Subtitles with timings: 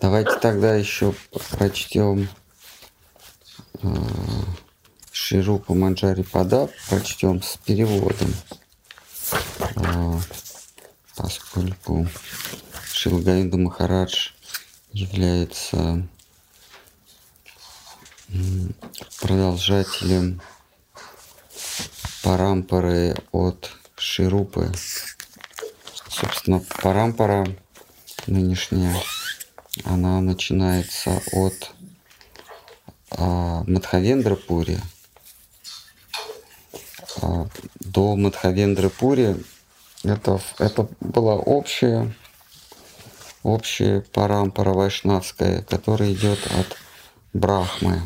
[0.00, 1.14] Давайте тогда еще
[1.50, 2.28] прочтем
[3.82, 3.88] э,
[5.10, 8.32] Ширупа Манджари Пада, прочтем с переводом,
[9.76, 10.18] э,
[11.16, 12.06] поскольку
[12.92, 14.30] Шилгаинда Махарадж
[14.92, 16.06] является
[19.20, 20.40] продолжателем
[22.22, 24.72] парампоры от Ширупы.
[26.08, 27.46] Собственно, парампора
[28.26, 28.94] нынешняя,
[29.84, 31.72] она начинается от
[33.10, 34.78] а, Мадхавендрапури
[37.22, 37.46] а,
[37.80, 39.36] до Мадхавендрапури
[40.06, 42.14] это, это была общая,
[43.42, 46.76] общая парампара вайшнавская, которая идет от
[47.32, 48.02] Брахмы.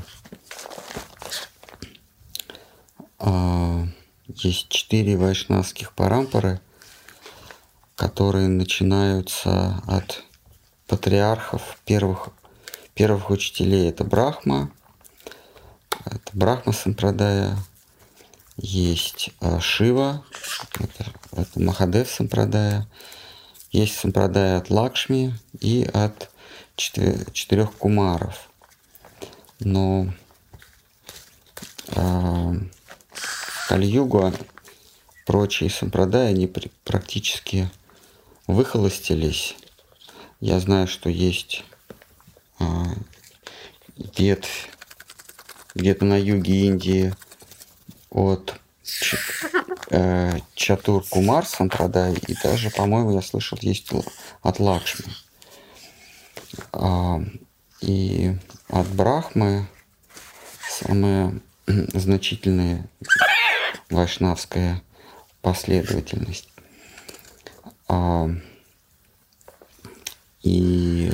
[3.19, 3.87] А,
[4.29, 6.61] есть четыре вайшнавских парампары,
[7.97, 10.25] которые начинаются от
[10.91, 12.31] патриархов, первых,
[12.95, 13.89] первых учителей.
[13.89, 14.73] Это Брахма,
[16.05, 17.57] это Брахма Сампрадая,
[18.57, 20.25] есть а, Шива,
[20.81, 22.89] это, это Махадев Сампрадая,
[23.71, 26.29] есть Сампрадая от Лакшми и от
[26.75, 28.51] четырех кумаров.
[29.61, 30.13] Но
[31.89, 32.55] э,
[33.69, 34.33] Кали-югу
[35.25, 36.49] прочие Сампрадаи, они
[36.85, 37.71] практически
[38.49, 39.55] выхолостились.
[40.41, 41.65] Я знаю, что есть
[44.17, 44.71] ветвь
[45.75, 47.15] где-то на юге Индии
[48.11, 48.55] от
[49.91, 53.91] э, Чатур Кумар Сампрадай, и даже, по-моему, я слышал, есть
[54.43, 55.13] от Лакшми.
[56.73, 57.21] А,
[57.81, 58.35] и
[58.69, 59.69] от Брахмы
[60.69, 62.89] самые значительные
[63.91, 64.83] вайшнавская
[65.43, 66.49] последовательность.
[70.43, 71.13] И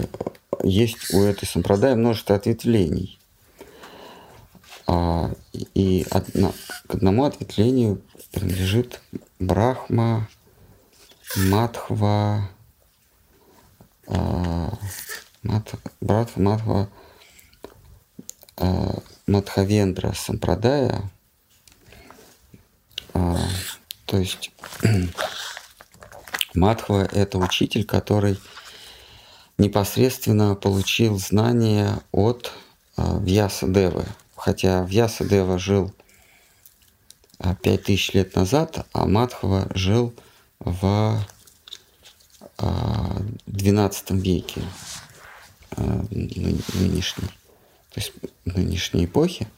[0.62, 3.18] есть у этой сампрадая множество ответвлений.
[4.86, 5.32] А,
[5.74, 6.52] и одно,
[6.86, 8.02] к одному ответвлению
[8.32, 9.00] принадлежит
[9.40, 10.28] Брахма,
[11.36, 12.48] Матхва,
[14.06, 14.72] а,
[15.42, 16.88] Мат, Братва, Матхва,
[18.56, 21.10] а, Мадхавендра Сампрадая.
[23.12, 24.52] То есть
[26.54, 28.38] Матхва– это учитель, который
[29.58, 32.52] непосредственно получил знания от
[32.96, 34.04] а, Вьяса Девы–
[34.36, 35.92] хотя Вьясадева жил
[37.62, 40.14] 5000 а, лет назад, а Мадхава жил
[40.60, 41.20] в
[42.58, 44.62] XII а, веке
[45.72, 47.28] а, нынешней,
[47.90, 48.12] то есть
[48.44, 49.48] нынешней эпохи.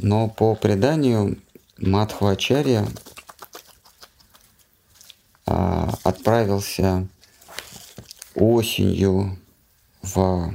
[0.00, 1.36] Но по преданию
[1.78, 2.86] Мадхвачарья
[5.46, 7.08] отправился
[8.38, 9.38] осенью
[10.02, 10.52] в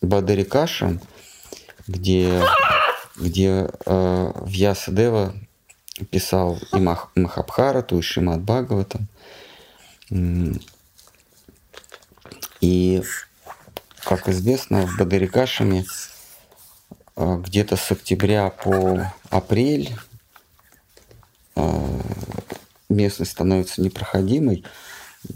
[0.00, 0.98] Бадарикаша,
[1.86, 2.42] где,
[3.16, 5.34] где э, Вьясадева
[6.10, 9.08] писал и Мах, Махабхарату, и Шимат Бхагаватам.
[12.60, 13.02] И,
[14.04, 15.84] как известно, в Бадарикашами
[17.16, 19.96] э, где-то с октября по апрель
[21.56, 22.00] э,
[22.88, 24.64] местность становится непроходимой.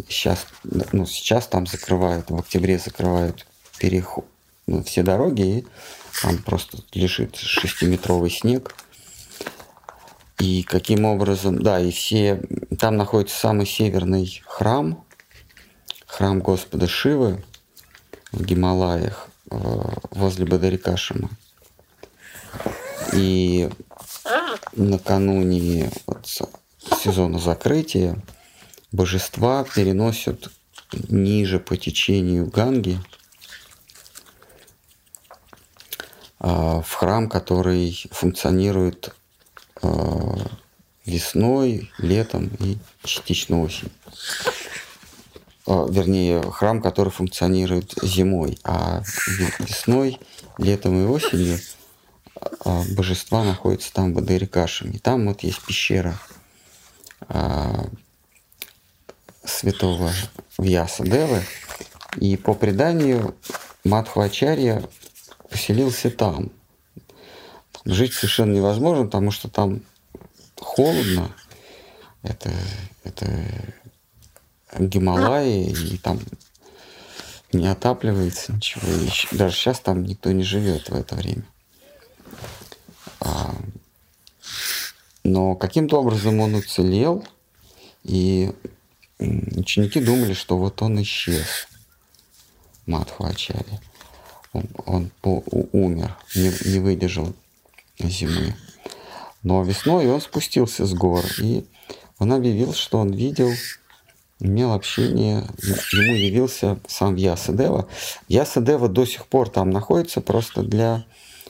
[0.08, 3.46] Сейчас, ну, сейчас там закрывают, в октябре закрывают
[3.78, 4.26] переход,
[4.66, 5.66] ну, все дороги, и
[6.22, 8.74] там просто лежит шестиметровый снег.
[10.38, 12.42] И каким образом, да, и все,
[12.78, 15.02] там находится самый северный храм,
[16.06, 17.42] храм Господа Шивы
[18.32, 19.56] в Гималаях, э,
[20.10, 21.30] возле Бадарикашима.
[23.12, 23.70] И
[24.74, 26.26] накануне вот
[27.02, 28.20] сезона закрытия
[28.96, 30.50] божества переносят
[31.08, 32.98] ниже по течению Ганги–
[36.38, 39.14] А, в храм, который функционирует
[39.82, 40.36] а,
[41.04, 43.90] весной, летом и частично осенью.
[45.66, 49.02] А, вернее, храм, который функционирует зимой, а
[49.58, 50.20] весной,
[50.58, 51.58] летом и осенью
[52.90, 54.98] божества находятся там в Адарикашами.
[54.98, 56.16] Там вот есть пещера
[59.46, 60.12] святого
[60.58, 61.42] Вьяса Девы.
[62.16, 63.34] И по преданию
[63.84, 64.82] Мадхвачарья
[65.50, 66.50] поселился там.
[67.84, 69.82] Жить совершенно невозможно, потому что там
[70.58, 71.30] холодно.
[72.22, 72.50] Это,
[73.04, 73.26] это
[74.78, 76.20] Гималаи, и там
[77.52, 78.88] не отапливается ничего.
[78.88, 81.44] И даже сейчас там никто не живет в это время.
[83.20, 83.54] А,
[85.22, 87.24] но каким-то образом он уцелел,
[88.02, 88.52] и
[89.18, 91.68] ученики думали, что вот он исчез,
[92.86, 93.80] Мадхвачари.
[94.52, 95.42] Он, он по,
[95.72, 97.34] умер, не, не выдержал
[97.98, 98.54] зимы.
[99.42, 101.66] Но весной он спустился с гор и
[102.18, 103.52] он объявил, что он видел,
[104.40, 105.46] имел общение,
[105.92, 107.88] ему явился сам Ясадева.
[108.28, 111.04] Ясадева до сих пор там находится, просто для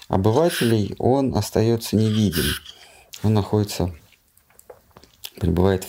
[0.09, 2.45] обывателей он остается невидим.
[3.23, 3.95] Он находится,
[5.39, 5.87] пребывает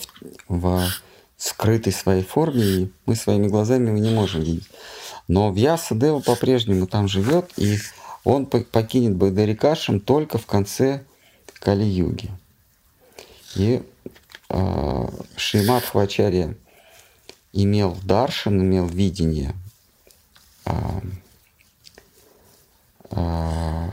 [0.48, 0.90] в, в
[1.38, 4.68] скрытой своей форме, и мы своими глазами его не можем видеть.
[5.28, 7.78] Но Вьясадева по-прежнему там живет, и
[8.24, 11.04] он покинет Багдарикашем только в конце
[11.60, 12.30] Кали-юги.
[13.56, 13.82] И
[14.50, 16.56] э, Шримат Хвачарья
[17.54, 19.54] имел даршан, имел видение
[20.66, 20.72] э,
[23.12, 23.90] э,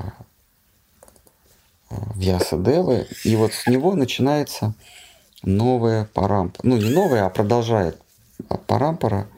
[2.14, 4.74] Вьясадевы, и вот с него начинается
[5.44, 6.66] новая парампара.
[6.66, 8.00] Ну, не новая, а продолжает
[8.66, 9.28] парампара.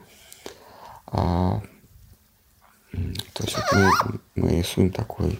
[1.07, 1.61] А,
[2.91, 3.91] то есть вот мы,
[4.35, 5.39] мы рисуем такой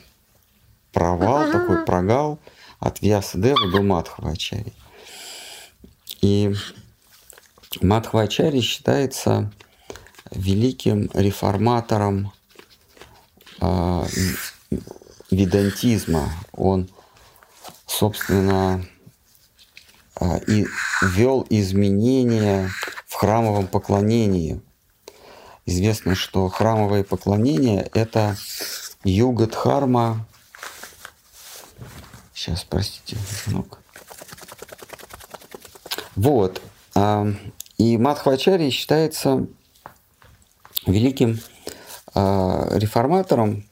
[0.92, 2.40] провал, такой прогал
[2.80, 4.74] от Вьясадевы до Мадхвачари.
[6.22, 6.54] И
[7.82, 9.52] Мадхвачари считается
[10.32, 12.32] великим реформатором
[13.62, 14.06] э,
[15.32, 16.30] ведантизма.
[16.54, 16.90] Он,
[17.86, 18.86] собственно,
[20.48, 20.66] и
[21.02, 22.70] ввел изменения
[23.06, 24.62] в храмовом поклонении.
[25.66, 28.38] Известно, что храмовое поклонение– это
[29.04, 30.26] юга-дхарма
[32.38, 33.80] Сейчас, простите, звонок.
[36.16, 36.62] Вот.
[37.80, 39.48] И Мадхвачари считается
[40.86, 41.40] великим
[42.14, 43.66] а, реформатором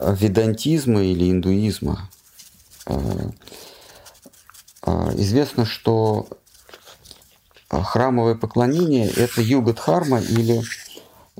[0.00, 2.10] ведантизма или индуизма.
[4.88, 6.28] А, а, известно, что
[7.68, 10.62] храмовое поклонение– это юга-дхарма или,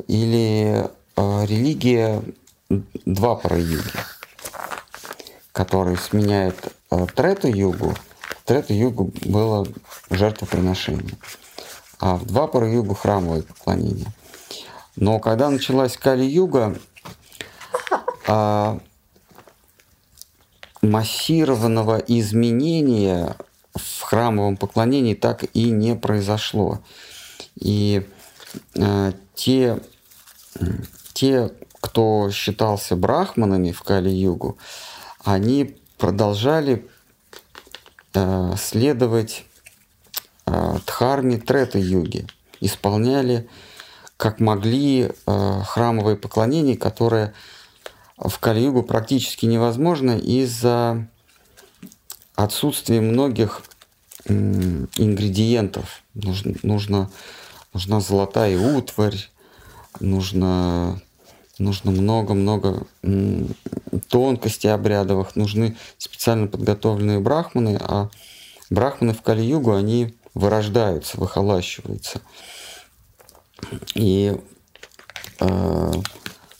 [0.06, 2.22] или религия
[2.68, 3.90] два пара юги
[5.52, 7.92] который сменяет э, Трету-югу,
[8.44, 9.66] Трету-югу было
[10.08, 11.16] жертвоприношение,
[11.98, 14.06] а в два пара югу храмовое поклонение.
[14.94, 16.78] Но когда началась Кали-юга,
[20.82, 23.36] массированного изменения
[23.74, 26.80] в храмовом поклонении так и не произошло.
[27.56, 28.06] И
[28.74, 29.80] э, те,
[31.12, 34.58] те, кто считался брахманами в Кали-югу,
[35.24, 36.86] они продолжали
[38.14, 39.44] э, следовать
[40.46, 42.26] э, Дхарме Трета-юги,
[42.60, 43.48] исполняли
[44.18, 47.32] как могли э, храмовые поклонения, которые
[48.20, 51.08] в Кали-югу практически невозможно из-за
[52.34, 53.62] отсутствия многих
[54.26, 56.02] ингредиентов.
[56.14, 57.10] Нужно, нужно,
[57.72, 59.28] нужна золотая утварь,
[60.00, 61.00] нужно
[61.58, 62.86] нужно много-много
[64.08, 68.10] тонкостей обрядовых, нужны специально подготовленные брахманы, а
[68.70, 72.20] брахманы в Кали-югу, они вырождаются, выхолащиваются.
[73.94, 74.36] И
[75.40, 75.92] э,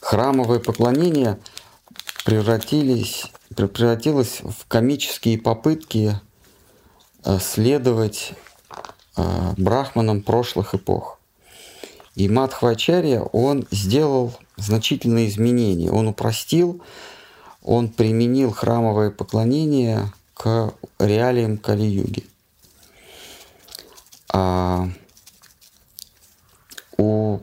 [0.08, 1.38] храмовые поклонения
[2.24, 6.18] превратились, превратилось в комические попытки
[7.24, 8.32] э, следовать
[9.18, 11.20] э, брахманам прошлых эпох.
[12.14, 15.90] И Мадхвачарья, он сделал значительные изменения.
[15.90, 16.80] Он упростил,
[17.62, 22.24] он применил храмовое поклонение к реалиям Кали-юги.
[24.32, 24.88] А
[26.96, 27.40] у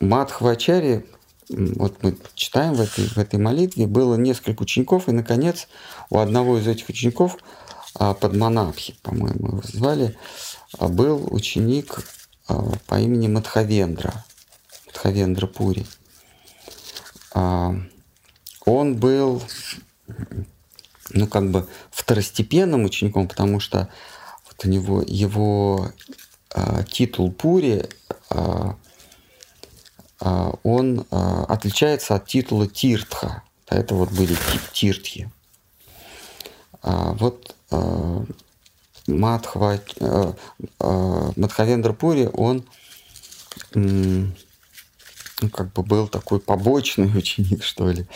[0.00, 1.04] Мадхвачари,
[1.48, 5.68] вот мы читаем в этой, в этой молитве, было несколько учеников, и, наконец,
[6.10, 7.36] у одного из этих учеников,
[7.94, 10.16] а, Падманабхи, по-моему, его звали,
[10.78, 12.00] а, был ученик
[12.48, 14.24] а, по имени Мадхавендра.
[14.86, 15.86] Мадхавендра Пури.
[17.32, 19.42] Он был,
[21.10, 23.88] ну, как бы второстепенным учеником, потому что
[24.46, 25.90] вот у него его
[26.88, 27.88] титул Пури,
[30.20, 33.42] он отличается от титула Тиртха.
[33.68, 34.36] Это вот были
[34.72, 35.30] Тиртхи.
[36.82, 37.54] Вот
[39.06, 39.80] Мадхва,
[41.36, 42.64] Мадхавендра Пури, он
[45.52, 48.06] как бы был такой побочный ученик, что ли.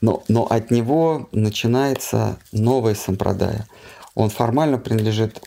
[0.00, 3.66] Но, но от него начинается новая сампрадая.
[4.14, 5.42] Он формально принадлежит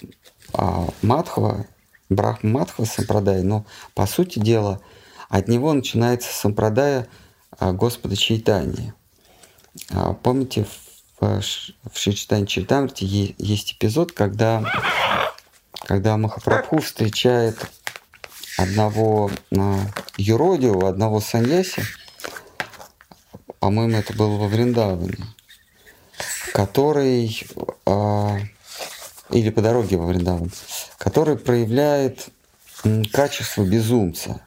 [0.54, 1.68] а, Мадхва,
[2.10, 4.82] Брахма Мадхва сампрадай, но по сути дела
[5.30, 7.08] от него начинается сампрадая
[7.58, 8.94] а, Господа Чайтани.
[9.92, 10.66] А, помните,
[11.20, 14.64] в, в Шичтане Чайтамрите есть эпизод, когда
[15.80, 17.58] когда Махапрабху встречает
[18.58, 19.80] одного а,
[20.18, 21.84] юродивого, одного саньяси,
[23.60, 25.18] по-моему, это было во Вриндаване,
[26.54, 27.26] который,
[29.32, 30.52] или по дороге во Вриндаван,
[31.00, 32.30] который проявляет
[33.12, 34.45] качество безумца.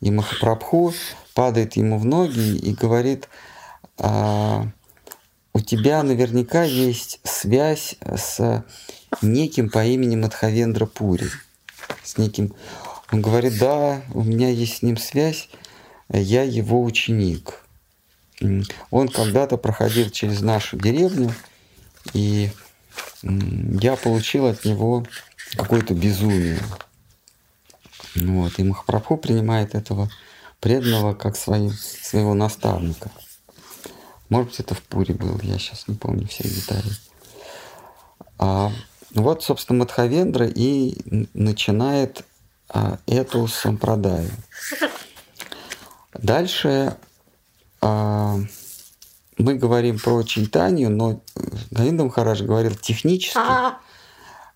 [0.00, 0.94] И Махапрабху
[1.34, 3.28] падает ему в ноги и говорит,
[3.98, 4.66] а,
[5.52, 8.64] у тебя наверняка есть связь с
[9.20, 11.28] неким по имени Мадхавендра Пури.
[12.02, 12.54] С неким...
[13.12, 15.48] Он говорит, да, у меня есть с ним связь,
[16.08, 17.64] я его ученик.
[18.90, 21.34] Он когда-то проходил через нашу деревню,
[22.12, 22.50] и
[23.22, 25.04] я получил от него
[25.56, 26.58] какое-то безумие.
[28.14, 28.58] Вот.
[28.58, 30.10] И Махапрабху принимает этого
[30.60, 33.10] преданного как своим, своего наставника.
[34.28, 36.90] Может быть, это в Пуре был, я сейчас не помню все детали.
[38.38, 38.70] А,
[39.14, 40.96] вот, собственно, Мадхавендра и
[41.34, 42.24] начинает
[42.68, 44.30] а, эту сампрадаю.
[46.14, 46.96] Дальше
[47.80, 48.38] а,
[49.36, 51.22] мы говорим про читанию, но
[51.70, 53.40] Говинда Махарадж говорил технически,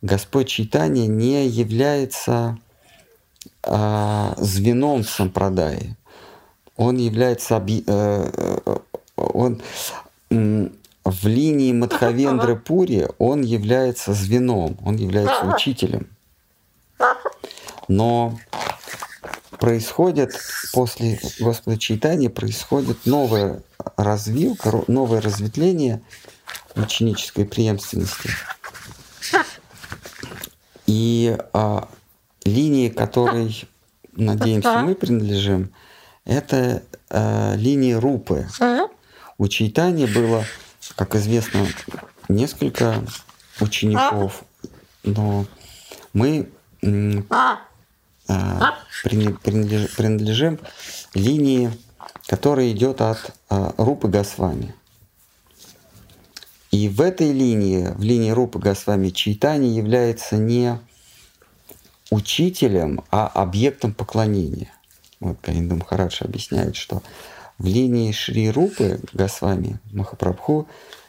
[0.02, 2.58] Господь читания не является
[3.66, 5.97] а, звеном сампрадаи.
[6.76, 7.83] Он является объ...
[7.87, 8.30] э,
[8.66, 8.76] э,
[9.16, 9.62] он
[10.30, 16.09] в линии Мадхавендры Пури он является звеном, он является учителем.
[17.88, 18.38] Но
[19.59, 20.33] происходит
[20.73, 23.62] после Господа Чайтани происходит новая
[23.97, 26.00] развилка, новое разветвление
[26.75, 28.30] ученической преемственности.
[30.87, 31.88] И а,
[32.44, 33.64] линии, которой,
[34.12, 35.72] надеемся, мы принадлежим,
[36.24, 38.46] это а, линии Рупы.
[39.36, 40.44] У Чайтани было,
[40.96, 41.66] как известно,
[42.28, 43.02] несколько
[43.60, 44.44] учеников,
[45.02, 45.46] но
[46.12, 46.48] мы
[46.80, 47.60] а,
[49.02, 50.58] принадлежим
[51.14, 51.70] линии,
[52.26, 54.74] которая идет от а, Рупы Госвами.
[56.70, 60.80] И в этой линии, в линии Рупы Госвами, Чайтани является не
[62.14, 64.73] учителем, а объектом поклонения.
[65.21, 67.02] Вот Гаинда Махарадж объясняет, что
[67.59, 70.68] в линии Шри Рупы Госвами Махапрабху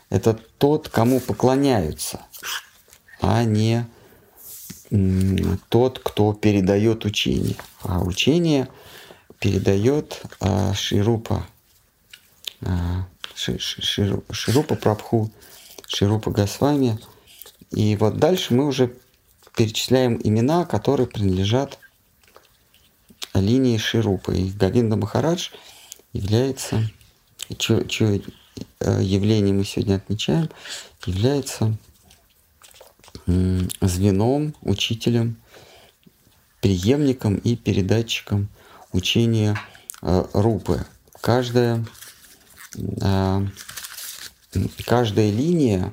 [0.10, 2.22] это тот, кому поклоняются,
[3.22, 3.86] а не
[5.70, 7.56] тот, кто передает учение.
[7.82, 8.68] А учение
[9.40, 11.46] передает а, Ширупа,
[12.62, 15.32] а, ши, ши, Ширупа Прабху,
[15.88, 17.00] Ширупа Госвами.
[17.72, 18.96] И вот дальше мы уже
[19.56, 21.80] перечисляем имена, которые принадлежат
[23.34, 24.38] линии Ширупы.
[24.38, 25.50] И Говинда Махарадж–
[26.16, 26.90] является,
[27.58, 28.22] чье
[28.80, 30.50] э, явление мы сегодня отмечаем,
[31.06, 31.76] является
[33.26, 35.36] звеном, учителем,
[36.62, 38.48] преемником и передатчиком
[38.94, 39.60] учения
[40.02, 40.86] э, Рупы.
[41.20, 41.86] Каждая,
[42.78, 43.48] э,
[44.86, 45.92] каждая линия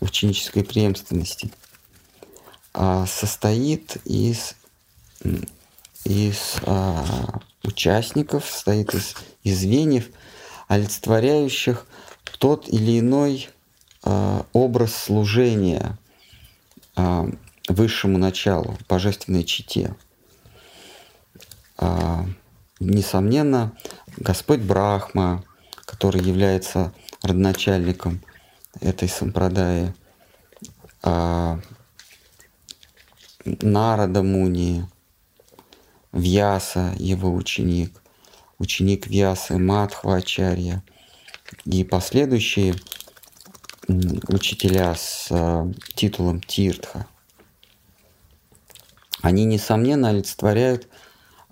[0.00, 1.50] ученической преемственности
[3.06, 4.56] состоит из,
[6.04, 6.56] из
[7.62, 10.08] участников, состоит из, из звеньев,
[10.66, 11.86] олицетворяющих
[12.44, 13.48] тот или иной
[14.04, 15.96] э, образ служения
[16.94, 17.24] э,
[17.68, 19.96] высшему началу, божественной чите.
[21.78, 22.24] Э,
[22.80, 23.72] несомненно,
[24.18, 25.42] Господь Брахма,
[25.86, 28.20] который является родоначальником
[28.80, 29.94] этой сампрадаи,
[31.02, 31.58] э,
[33.44, 34.86] Нарада Муни,
[36.12, 38.02] Вьяса, его ученик,
[38.58, 40.82] ученик Вьясы Мадхвачарья
[41.64, 42.74] и последующие
[43.86, 47.06] учителя с э, титулом Тиртха.
[49.20, 50.88] Они, несомненно, олицетворяют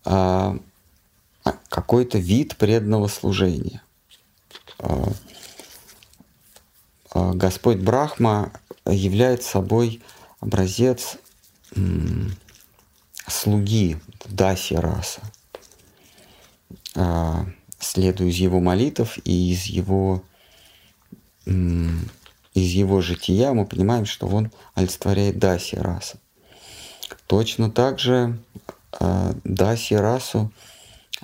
[0.04, 0.58] э,
[1.68, 3.82] какой-то вид преданного служения.
[7.14, 8.52] Э, Господь Брахма
[8.86, 10.02] является собой
[10.40, 11.18] образец
[13.26, 15.22] слуги Даси Раса.
[16.94, 17.46] А,
[17.78, 20.22] следуя из его молитв и из его,
[21.46, 22.06] из
[22.54, 26.18] его жития, мы понимаем, что он олицетворяет Даси Раса.
[27.26, 28.38] Точно так же
[28.92, 30.52] а, Даси Расу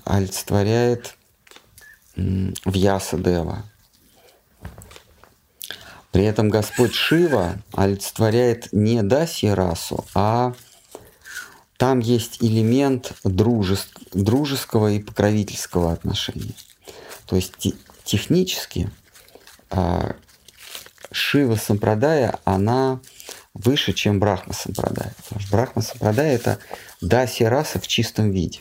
[0.04, 1.16] олицетворяет
[2.16, 3.64] Вьяса Дева.
[6.12, 10.54] При этом Господь Шива олицетворяет не Даси расу, а
[11.76, 16.54] там есть элемент дружеск, дружеского и покровительского отношения.
[17.26, 17.74] То есть те,
[18.04, 18.90] технически
[19.70, 20.12] э,
[21.12, 23.00] Шива Сампрадая, она
[23.54, 25.14] выше, чем Брахма Сампрадая.
[25.16, 26.58] Потому что Брахма Сампрадая– это
[27.00, 28.60] даси раса в чистом виде.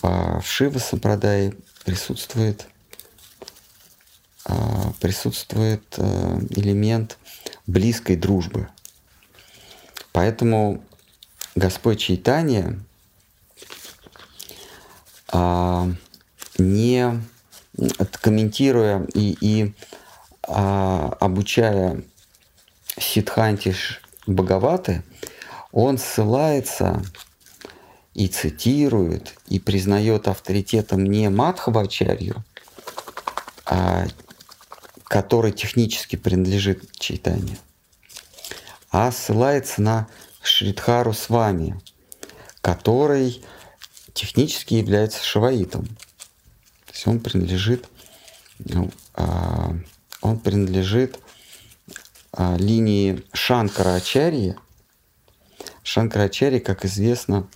[0.00, 1.54] В Шива Сампрадае
[1.84, 2.71] присутствует, а,
[5.00, 7.18] присутствует э, элемент
[7.66, 8.68] близкой дружбы.
[10.12, 10.82] Поэтому
[11.54, 12.78] Господь Чайтания
[15.32, 15.88] а,
[16.58, 17.20] не
[18.20, 19.74] комментируя и, и
[20.46, 22.02] а, обучая
[22.98, 25.02] Сидхантиш Бхагаваты,
[25.72, 27.02] он ссылается
[28.12, 32.44] и цитирует, и признает авторитетом не Мадхавачарью,
[33.64, 34.06] а,
[35.12, 37.58] который технически принадлежит читанию,
[38.90, 40.08] а ссылается на
[40.42, 41.78] Шридхару с вами,
[42.62, 43.44] который
[44.14, 45.84] технически является шаваитом.
[46.86, 47.84] То есть он принадлежит,
[48.58, 49.76] ну, а,
[50.22, 51.18] он принадлежит
[52.32, 54.56] а, линии Шанкара Ачарьи.
[55.82, 57.46] Шанкара Ачарьи, как известно,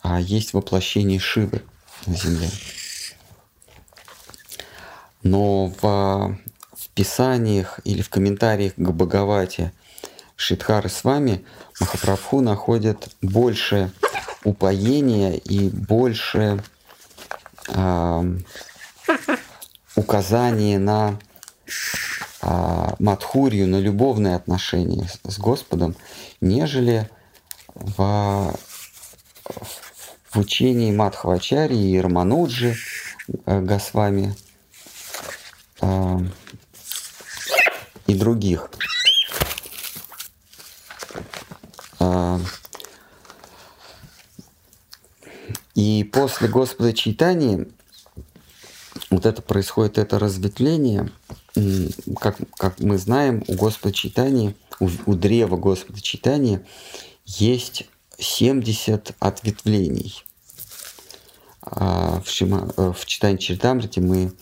[0.00, 1.60] а, есть воплощение Шивы
[2.06, 2.48] на Земле.
[5.22, 6.38] Но в
[6.98, 9.72] писаниях или в комментариях к Бхагавате
[10.34, 11.44] Шидхары с вами
[11.78, 13.92] Махапрабху находит больше
[14.42, 16.60] упоения и больше
[17.68, 18.38] э,
[19.94, 21.20] указания на
[22.42, 25.94] э, Мадхурию, на любовные отношения с, Господом,
[26.40, 27.08] нежели
[27.74, 28.56] в,
[30.30, 32.74] в учении Мадхвачари и Рамануджи
[33.46, 34.34] э, Госвами.
[35.80, 36.18] Э,
[38.08, 38.68] и других.
[45.74, 47.68] И после Господа Чайтани
[49.10, 51.10] вот это происходит, это разветвление,
[52.20, 56.60] как, как мы знаем, у Господа Чайтани, у, у древа Господа Чайтани
[57.26, 57.86] есть
[58.18, 60.24] 70 ответвлений.
[61.62, 64.32] А в, Шима, э, в читании Чайтамрити мы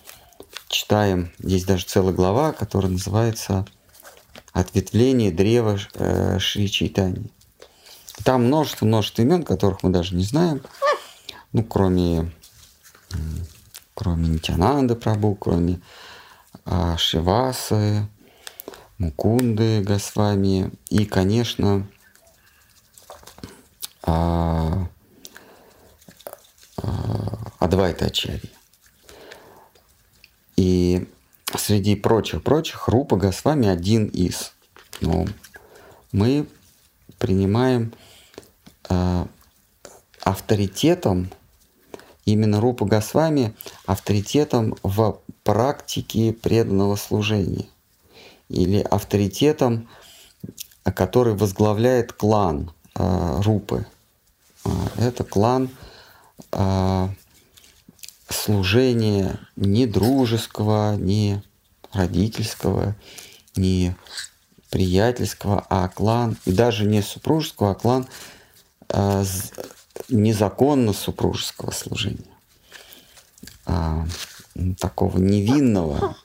[0.77, 3.67] читаем, есть даже целая глава, которая называется
[4.53, 7.31] «Ответвление древа э, Шри Чайтани».
[8.25, 10.62] Там множество-множество имен, которых мы даже не знаем–
[11.57, 12.31] ну, кроме,
[13.95, 15.81] кроме Нитянанды Прабу, кроме
[16.67, 18.07] а, Шивасы,
[18.99, 21.87] Мукунды Госвами и, конечно,
[24.03, 24.87] а,
[26.77, 28.51] а, Адвайта Ачари.
[30.57, 31.07] И
[31.57, 34.53] среди прочих-прочих Рупа Госвами один из.
[35.01, 35.27] Но
[36.12, 36.47] мы
[37.19, 37.92] принимаем
[38.88, 39.29] а,
[40.23, 41.31] авторитетом
[42.25, 43.55] именно Рупа Госвами
[43.87, 47.66] авторитетом в практике преданного служения
[48.49, 49.88] или авторитетом,
[50.83, 53.87] который возглавляет клан э, Рупы.
[54.64, 55.71] Э, это клан
[56.53, 57.09] э,
[58.29, 61.43] служения не дружеского, не
[61.93, 62.95] родительского,
[63.55, 63.97] не
[64.71, 68.07] приятельского, а клан, и даже не супружеского, а клан
[68.89, 69.25] э,
[70.09, 72.35] незаконно супружеского служения,
[73.65, 74.07] а,
[74.79, 76.17] такого невинного.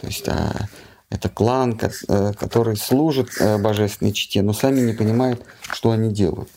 [0.00, 0.68] То есть а,
[1.10, 6.50] это клан, э, который служит э, божественной чите, но сами не понимают, что они делают.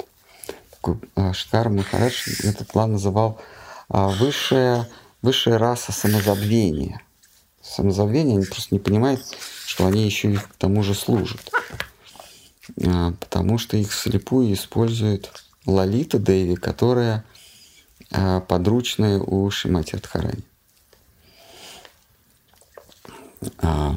[0.72, 3.42] Такой а, Шкар Махарадж этот клан называл
[3.90, 4.90] высшая,
[5.22, 7.02] высшая раса самозабвения.
[7.62, 9.22] Самозабвение, они просто не понимают,
[9.66, 11.42] что они еще и к тому же служат.
[12.86, 15.32] А, потому что их слепую используют
[15.66, 17.24] Лалита Деви, которая
[18.12, 20.44] а, подручная у Шимати Радхарани.
[23.58, 23.96] А,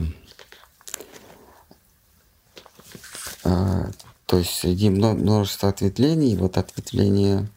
[3.44, 3.90] а,
[4.27, 7.56] то есть среди множества ответвлений, вот ответвление а,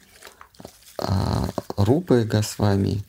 [1.77, 3.03] Рупы Госвами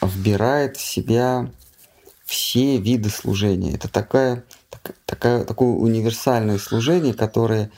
[0.00, 1.50] вбирает в себя
[2.24, 3.74] все виды служения.
[3.74, 4.44] Это такая,
[5.06, 7.70] такая, такое универсальное служение, которое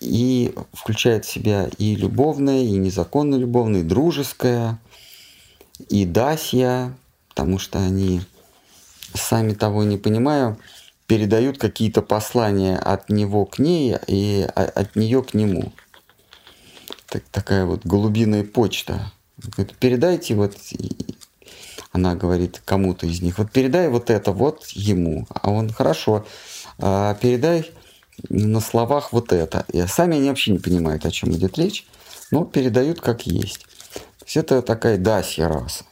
[0.00, 4.78] и включает в себя и любовное, и незаконно любовное, и дружеское,
[5.88, 6.92] и дасья,
[7.28, 8.20] потому что они,
[9.14, 10.58] сами того не понимая,
[11.06, 15.72] передают какие-то послания от него к ней и от нее к нему.
[17.10, 19.12] Так, такая вот голубиная почта.
[19.38, 20.56] Говорит, передайте вот,
[21.92, 25.26] она говорит кому-то из них, вот передай вот это вот ему.
[25.30, 26.26] А он, хорошо,
[26.78, 27.70] а передай
[28.28, 29.64] на словах вот это.
[29.72, 31.86] И сами они вообще не понимают, о чем идет речь,
[32.30, 33.62] но передают как есть.
[33.94, 35.84] То есть это такая дасья раса.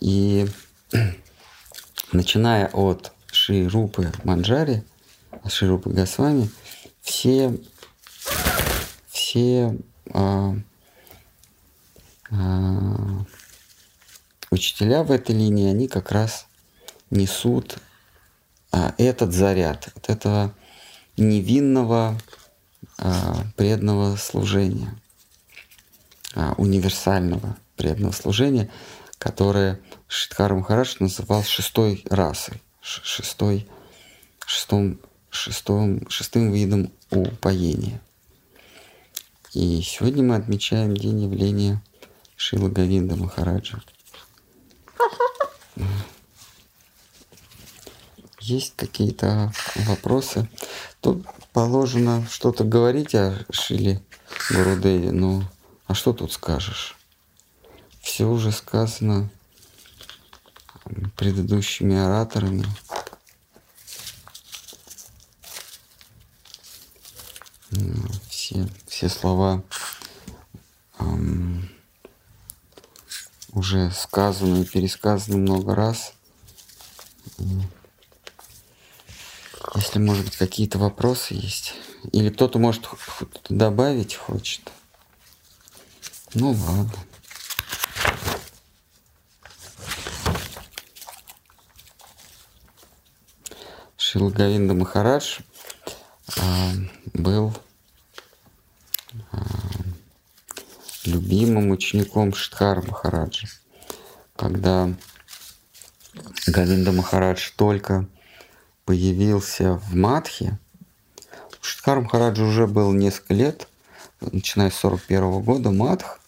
[0.00, 0.46] И
[2.12, 4.84] начиная от Шри Рупы Манджари,
[5.46, 5.92] Шри Рупы
[7.00, 7.58] все,
[9.08, 9.78] все
[10.12, 10.54] а,
[12.30, 13.24] а,
[14.50, 16.46] учителя в этой линии, они как раз
[17.10, 17.78] несут
[18.72, 20.54] а, этот заряд, от этого
[21.16, 22.18] невинного
[22.98, 24.94] а, преданного служения,
[26.34, 28.70] а, универсального преданного служения,
[29.18, 33.68] которое Шидхар Махарадж называл шестой расой, шестой,
[34.46, 34.98] шестом,
[35.30, 38.00] шестом, шестым видом упоения.
[39.54, 41.82] И сегодня мы отмечаем день явления
[42.36, 43.82] Шила Гавинда Махараджа.
[48.40, 49.52] Есть какие-то
[49.86, 50.48] вопросы?
[51.00, 54.02] Тут положено что-то говорить о Шиле
[54.50, 55.42] Гурудеве, но
[55.86, 56.96] а что тут скажешь?
[58.00, 59.30] Все уже сказано
[61.16, 62.64] предыдущими ораторами.
[68.28, 69.62] Все, все слова
[70.98, 71.68] эм,
[73.52, 76.14] уже сказаны и пересказаны много раз.
[79.74, 81.74] Если, может быть, какие-то вопросы есть.
[82.12, 82.88] Или кто-то, может,
[83.48, 84.72] добавить хочет.
[86.34, 87.07] Ну ладно.
[94.18, 95.38] Шилгавинда Махарадж
[96.40, 96.72] а,
[97.14, 97.54] был
[99.30, 99.44] а,
[101.04, 103.46] любимым учеником Штхара Махараджа.
[104.34, 104.92] Когда
[106.48, 108.08] Гавинда Махарадж только
[108.84, 110.58] появился в Мадхе,
[111.52, 113.68] у Штхара Махараджа уже было несколько лет,
[114.20, 116.18] начиная с 41 года, Мадх.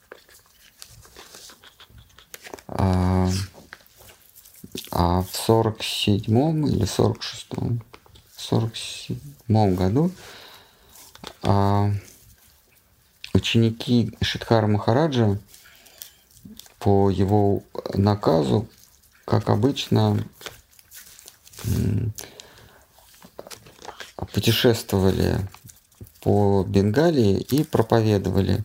[4.92, 7.48] А, в 47 или 46
[8.37, 10.11] 47 году
[11.42, 11.90] а,
[13.35, 15.38] ученики Шидхара Махараджа
[16.78, 17.62] по его
[17.94, 18.66] наказу,
[19.26, 20.24] как обычно,
[24.33, 25.46] путешествовали
[26.20, 28.64] по Бенгалии и проповедовали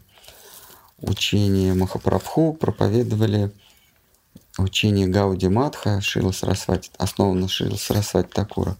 [1.00, 3.52] учение Махапрабху, проповедовали
[4.58, 8.76] учение Гауди Матха, Шила Сарасвати, основано Шила Сарасвати Такура.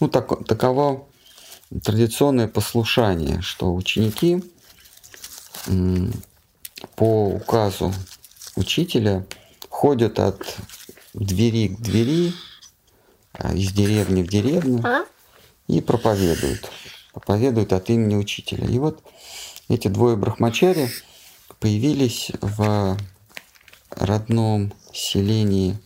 [0.00, 1.06] Ну, так, таково
[1.82, 4.42] традиционное послушание, что ученики
[6.96, 7.92] по указу
[8.56, 9.24] учителя
[9.68, 10.56] ходят от
[11.14, 12.32] двери к двери,
[13.32, 15.04] а, из деревни в деревню а?
[15.68, 16.68] и проповедуют.
[17.12, 18.66] Проповедуют от имени учителя.
[18.66, 19.02] И вот
[19.68, 20.90] эти двое брахмачари
[21.60, 22.96] появились в
[23.90, 25.78] родном селении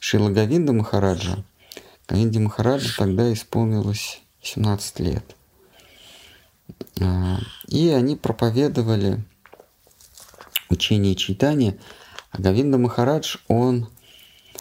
[0.00, 1.44] Шилагавинда Махараджа.
[2.08, 5.36] Гавинде Махараджа тогда исполнилось 17 лет.
[7.00, 9.22] А, и они проповедовали
[10.68, 11.78] учение читания.
[12.30, 13.88] А Гавинда Махарадж, он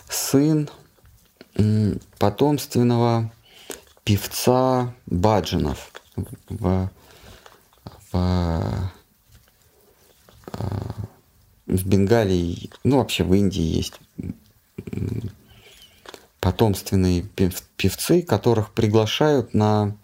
[0.07, 0.69] сын
[2.19, 3.31] потомственного
[4.03, 6.89] певца баджанов в, в,
[8.13, 8.91] а,
[11.65, 13.93] в Бенгалии, ну вообще в Индии есть
[16.39, 17.21] потомственные
[17.77, 19.95] певцы, которых приглашают на,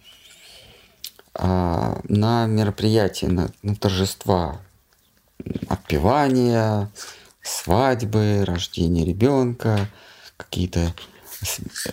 [1.34, 4.62] а, на мероприятия, на, на торжества,
[5.68, 6.92] отпевания,
[7.42, 9.90] свадьбы, рождение ребенка,
[10.38, 10.94] какие-то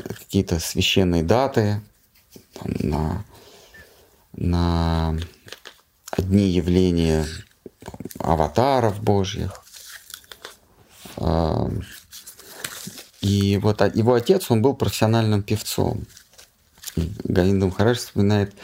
[0.08, 1.80] какие священные даты
[2.64, 3.24] на,
[4.32, 5.16] на
[6.10, 7.26] одни явления
[8.18, 9.62] аватаров божьих.
[13.20, 16.04] И вот его отец, он был профессиональным певцом.
[16.96, 18.54] Галинда Махарадж вспоминает,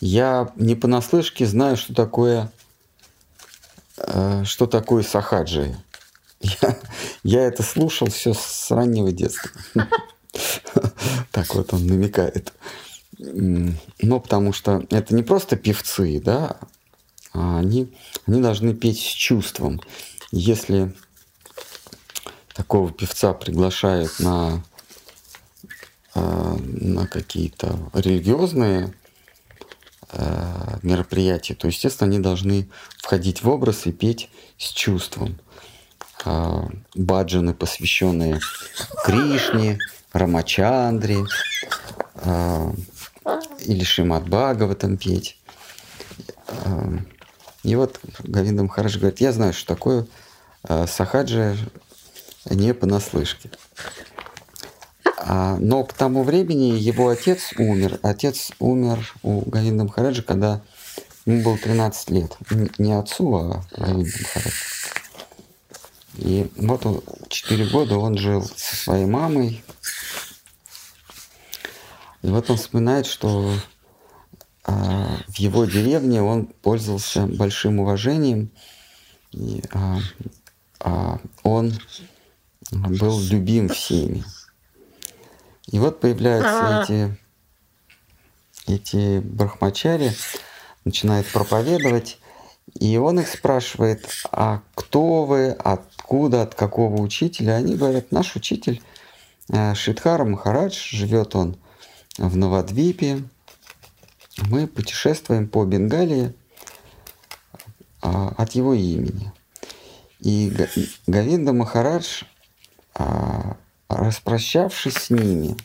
[0.00, 2.50] я не понаслышке знаю, что такое,
[3.98, 5.76] э, что такое сахаджи.
[6.40, 6.78] Я,
[7.22, 9.50] я это слушал все с раннего детства.
[11.30, 12.52] Так вот он намекает.
[13.18, 16.58] Ну, потому что это не просто певцы, да,
[17.36, 17.92] они,
[18.26, 19.80] они должны петь с чувством.
[20.32, 20.94] Если
[22.54, 24.64] такого певца приглашают на,
[26.14, 28.94] э, на какие-то религиозные
[30.10, 32.68] э, мероприятия, то, естественно, они должны
[32.98, 35.38] входить в образ и петь с чувством.
[36.94, 38.40] Баджаны, посвященные
[39.04, 39.78] Кришне,
[40.12, 41.24] Рамачандре
[43.60, 45.38] или Шимат Бхагаватам петь.
[47.66, 50.06] И вот Гавинда Махарадж говорит, я знаю, что такое
[50.86, 51.58] сахаджи,
[52.48, 53.50] не понаслышке.
[55.18, 57.98] А, но к тому времени его отец умер.
[58.04, 60.62] Отец умер у Говинда Махараджа, когда
[61.24, 62.36] ему было 13 лет.
[62.78, 64.56] Не отцу, а Говинда Махараджа.
[66.18, 69.64] И вот он, 4 года он жил со своей мамой.
[72.22, 73.52] И вот он вспоминает, что
[74.66, 78.50] а, в его деревне он пользовался большим уважением.
[79.30, 79.98] И, а,
[80.80, 81.72] а, он
[82.72, 84.24] был любим всеми.
[85.66, 87.16] И вот появляются эти,
[88.66, 90.12] эти брахмачари,
[90.84, 92.18] начинают проповедовать,
[92.74, 97.54] и он их спрашивает, а кто вы, откуда, от какого учителя?
[97.54, 98.82] Они говорят, наш учитель
[99.48, 101.56] э, Шидхара Махарадж, живет он
[102.18, 103.22] в Новодвипе.
[104.38, 106.34] Мы путешествуем по Бенгалии
[108.02, 109.32] а, от его имени.
[110.20, 110.52] И
[111.06, 112.24] Гавинда Махарадж
[112.94, 113.56] а,
[113.88, 115.56] распрощавшись с ними,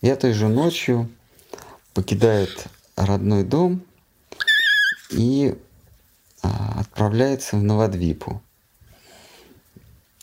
[0.00, 1.10] этой же ночью
[1.94, 3.82] покидает родной дом
[5.10, 5.56] и
[6.42, 8.40] а, отправляется в Новодвипу.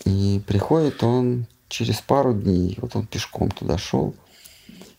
[0.06, 2.78] И приходит он через пару дней.
[2.82, 4.16] Вот он пешком туда шел.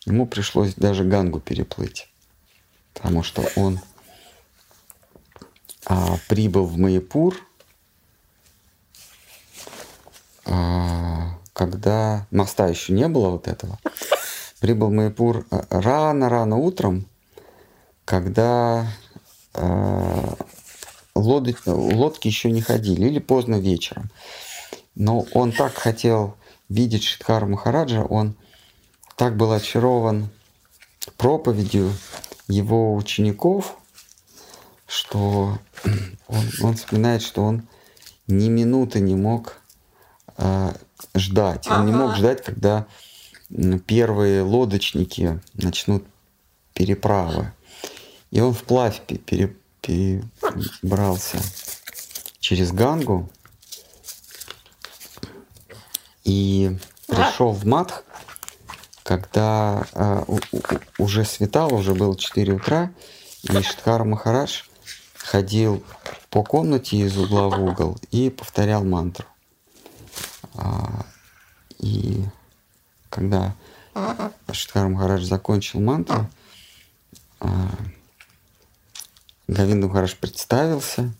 [0.04, 2.11] Ему пришлось даже Гангу переплыть.
[2.94, 3.80] Потому что он
[5.86, 7.36] а, прибыл в Майпур
[10.44, 10.92] а,
[11.52, 13.78] когда моста еще не было вот этого,
[14.60, 17.06] прибыл в Майпур э, рано-рано утром,
[18.04, 18.86] когда
[19.54, 20.34] э,
[21.14, 24.10] лодки, лодки еще не ходили, или поздно вечером.
[24.94, 26.36] Но он так хотел
[26.68, 28.34] видеть Шидхара Махараджа, он
[29.16, 30.30] так был очарован
[31.16, 31.92] проповедью
[32.52, 33.76] его учеников,
[34.86, 35.58] что
[36.28, 37.66] он, он вспоминает, что он
[38.26, 39.56] ни минуты не мог
[40.36, 40.72] э,
[41.14, 41.66] ждать.
[41.66, 41.84] Он ага.
[41.84, 42.86] не мог ждать, когда
[43.86, 46.04] первые лодочники начнут
[46.74, 47.52] переправы.
[48.30, 51.38] И он вплавь пере, перебрался
[52.40, 53.30] через Гангу
[56.24, 58.04] и пришел в Матх,
[59.02, 60.24] когда э,
[60.98, 62.92] уже светало, уже было 4 утра,
[63.42, 64.62] и Штхар Махарадж
[65.14, 65.82] ходил
[66.30, 69.26] по комнате из угла в угол и повторял мантру.
[70.54, 71.06] А,
[71.78, 72.24] и
[73.10, 73.54] когда
[74.50, 76.28] Шиткар Махарадж закончил мантру,
[77.40, 77.68] а,
[79.48, 81.12] Гавинду Махарадж представился,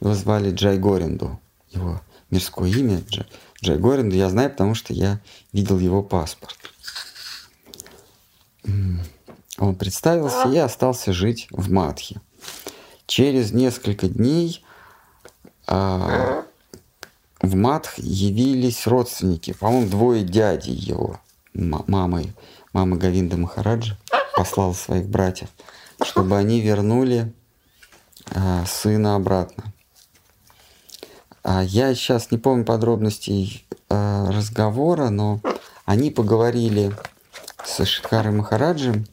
[0.00, 2.00] его звали Джай Горинду, его
[2.30, 3.26] мирское имя Джай,
[3.62, 5.20] Джай Горинду я знаю, потому что я
[5.52, 6.56] видел его паспорт.
[9.58, 12.20] Он представился и остался жить в Матхе.
[13.06, 14.64] Через несколько дней
[15.66, 16.44] а,
[17.40, 21.18] в Матх явились родственники, по-моему, двое дядей его,
[21.54, 22.34] мамы,
[22.72, 23.96] мамы Гавинда Махараджа,
[24.36, 25.48] послал своих братьев,
[26.02, 27.32] чтобы они вернули
[28.30, 29.72] а, сына обратно.
[31.42, 35.40] А я сейчас не помню подробностей а, разговора, но
[35.84, 36.92] они поговорили
[37.68, 39.06] со Шидхарой Махараджем.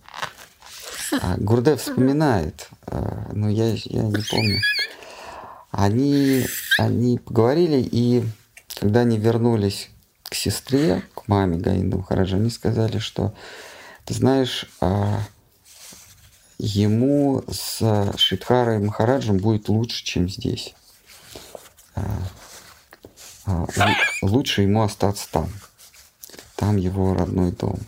[1.22, 4.60] А, Гурдев вспоминает, а, но я, я не помню
[5.76, 6.46] они,
[6.78, 8.24] они поговорили, и
[8.80, 9.90] когда они вернулись
[10.24, 13.34] к сестре, к маме Гаинда Махараджа, они сказали, что,
[14.06, 15.20] ты знаешь, а,
[16.58, 20.74] ему с Шидхарой Махараджем будет лучше, чем здесь.
[24.22, 25.50] Лучше ему остаться там.
[26.56, 27.80] Там его родной дом.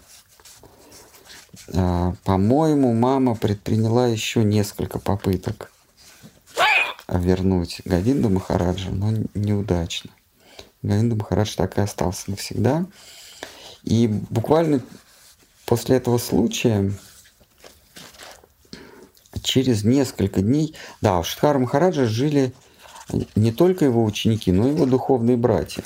[1.67, 5.71] По-моему, мама предприняла еще несколько попыток
[7.07, 10.11] вернуть Гавинду Махараджа, но неудачно.
[10.81, 12.85] Гавинда Махарадж так и остался навсегда.
[13.83, 14.81] И буквально
[15.65, 16.91] после этого случая,
[19.41, 22.53] через несколько дней, да, у Шидхара Махараджа жили
[23.35, 25.83] не только его ученики, но и его духовные братья,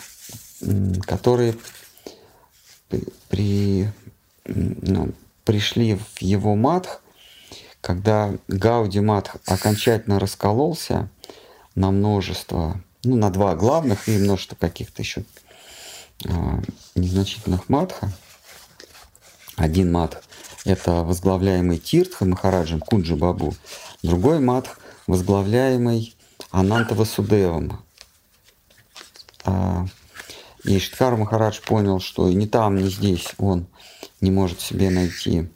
[1.06, 1.56] которые
[3.30, 3.92] при,
[4.46, 5.12] ну,
[5.44, 7.02] пришли в его матх
[7.82, 11.10] когда Гауди Мат окончательно раскололся
[11.76, 15.24] на множество, ну, на два главных и множество каких-то еще
[16.26, 16.62] а,
[16.96, 18.12] незначительных матха.
[19.58, 20.24] Один мат–
[20.66, 23.56] это возглавляемый Тиртха Махараджем Кунджи Бабу.
[24.04, 24.70] Другой мат–
[25.08, 26.16] возглавляемый
[26.52, 27.84] Ананта Васудевом.
[29.44, 29.86] А,
[30.64, 33.66] и Штхар Махарадж понял, что и ни там, ни здесь он
[34.22, 35.50] не может себе найти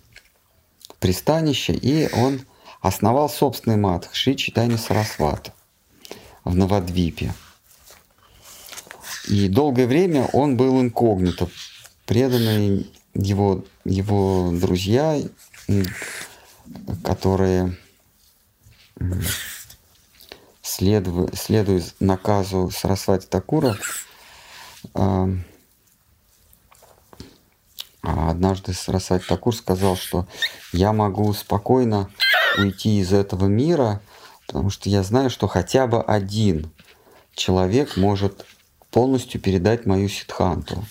[0.99, 2.41] пристанище, и он
[2.82, 5.54] основал собственный мат Шри Читани Сарасват
[6.43, 7.34] в Новодвипе.
[9.28, 11.49] И долгое время он был инкогнито.
[12.06, 15.19] Преданные его, его друзья,
[17.04, 17.75] которые
[20.62, 23.78] следуя, следуя наказу Сарасвати Такура,
[24.93, 25.30] а,
[28.05, 30.27] однажды Сарасвати Такур сказал, что
[30.71, 32.09] я могу спокойно
[32.57, 34.01] уйти из этого мира,
[34.47, 36.71] потому что я знаю, что хотя бы один
[37.33, 38.45] человек может
[38.91, 40.85] полностью передать мою ситханту.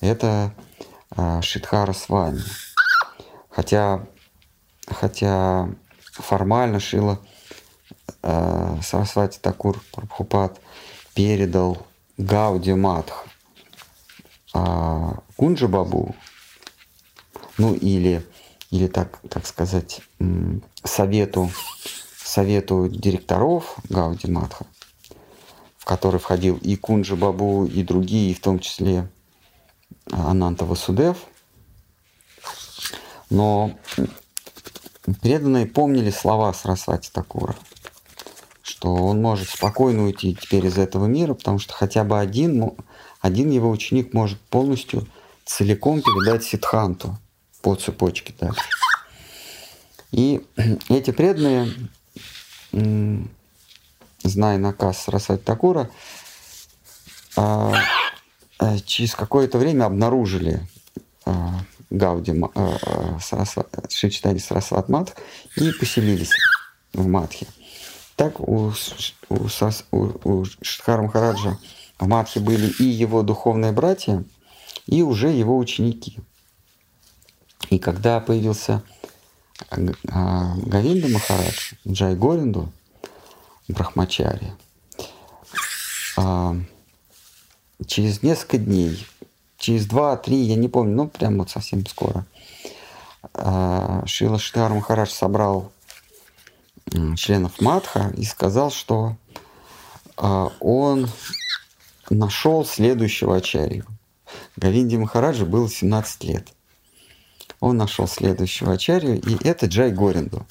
[0.00, 0.54] Это
[1.16, 2.42] э, Шидхара Свами.
[3.50, 4.06] Хотя,
[4.86, 5.68] хотя
[6.12, 7.20] формально Шила
[8.22, 10.58] э, Сарасвати Такур Прабхупад
[11.14, 13.26] передал Гауди Матх
[14.54, 16.14] э, Кунджа Бабу,
[17.58, 18.26] ну или,
[18.70, 20.00] или так, так сказать,
[20.84, 21.50] совету,
[22.16, 24.66] совету директоров Гауди Матха,
[25.78, 29.08] в который входил и Кунджа Бабу, и другие, в том числе
[30.10, 31.18] Ананта Васудев.
[33.28, 33.72] Но
[35.22, 37.54] преданные помнили слова Сарасвати Такура,
[38.62, 42.72] что он может спокойно уйти теперь из этого мира, потому что хотя бы один,
[43.20, 45.06] один его ученик может полностью
[45.44, 47.18] целиком передать Сидханту
[47.62, 48.62] по цепочке дальше.
[50.12, 50.46] И
[50.88, 51.72] эти преданные,
[54.22, 55.90] зная наказ Сарасвати Такура,
[57.36, 57.74] а,
[58.58, 60.66] а, через какое-то время обнаружили
[61.24, 62.32] а, Гауди
[63.88, 65.16] Шичтани Сарасват Мат
[65.56, 66.32] и поселились
[66.92, 67.46] в Матхе.
[68.16, 68.72] Так у,
[69.28, 69.48] у,
[69.90, 71.58] у, у Шидхара Махараджа
[72.00, 74.24] в Матхе были и его духовные братья,
[74.86, 76.18] и уже его ученики.
[77.68, 78.82] И когда появился
[80.08, 82.72] а, Гавинда Махарадж, Джай Горинду,
[83.68, 84.52] Брахмачари,
[86.16, 86.56] а,
[87.86, 89.06] через несколько дней,
[89.58, 92.24] через два-три, я не помню, ну прям вот совсем скоро,
[93.34, 95.70] а, Шила Штар Махарадж собрал
[97.16, 99.16] членов Матха и сказал, что
[100.16, 101.08] он
[102.10, 103.86] нашел следующего ачарью.
[104.56, 106.48] Гавинди Махараджа было 17 лет–
[107.60, 110.46] он нашел следующего ачарью, и это Джай Горинду.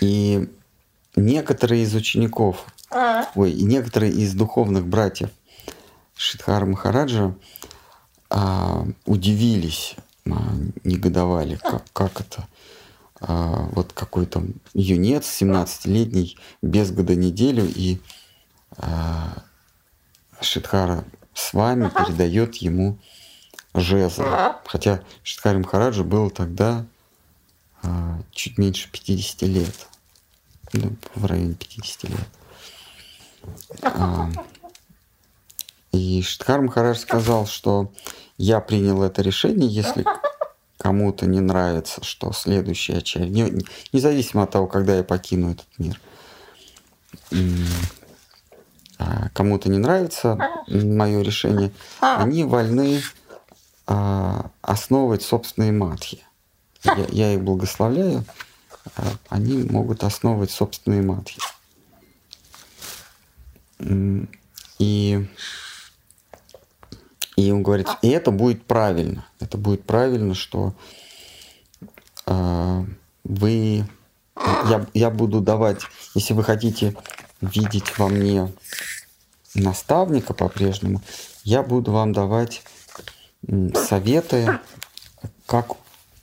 [0.00, 0.48] И
[1.16, 2.64] некоторые из учеников,
[3.34, 5.30] ой, и некоторые из духовных братьев
[6.14, 7.34] Шидхара Махараджа
[8.30, 12.46] а, удивились, а, негодовали, как, как это,
[13.20, 18.19] а, вот какой-то юнец, 17-летний, без года неделю, и а,
[20.40, 21.04] Шидхара
[21.34, 22.98] с вами передает ему
[23.74, 24.22] жезл.
[24.64, 26.86] Хотя Шиткари Махараджа было тогда
[27.82, 29.88] а, чуть меньше 50 лет.
[30.72, 32.28] Ну, в районе 50 лет.
[33.82, 34.30] А,
[35.92, 37.92] и Шиткар Махарадж сказал, что
[38.38, 40.04] я принял это решение, если
[40.78, 46.00] кому-то не нравится, что следующий ачарь, не, независимо от того, когда я покину этот мир,
[47.32, 47.36] а,
[49.32, 53.00] кому-то не нравится мое решение, они вольны
[53.86, 56.24] а, основывать собственные матхи.
[56.84, 58.24] Я, я их благословляю,
[58.96, 61.40] а они могут основывать собственные матхи.
[64.78, 65.28] И,
[67.36, 69.26] и он говорит, и это будет правильно.
[69.40, 70.74] Это будет правильно, что
[72.26, 72.84] э,
[73.24, 73.86] вы,
[74.36, 75.80] я, я буду давать,
[76.14, 76.94] если вы хотите
[77.40, 78.52] видеть во мне
[79.54, 81.02] наставника по-прежнему,
[81.44, 82.62] я буду вам давать
[83.74, 84.60] советы,
[85.46, 85.72] как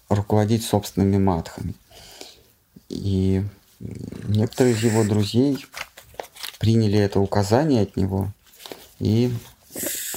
[0.10, 1.74] руководить собственными матхами.
[2.90, 3.44] И
[3.80, 5.66] некоторые из его друзей
[6.60, 8.32] приняли это указание от него
[9.00, 9.34] и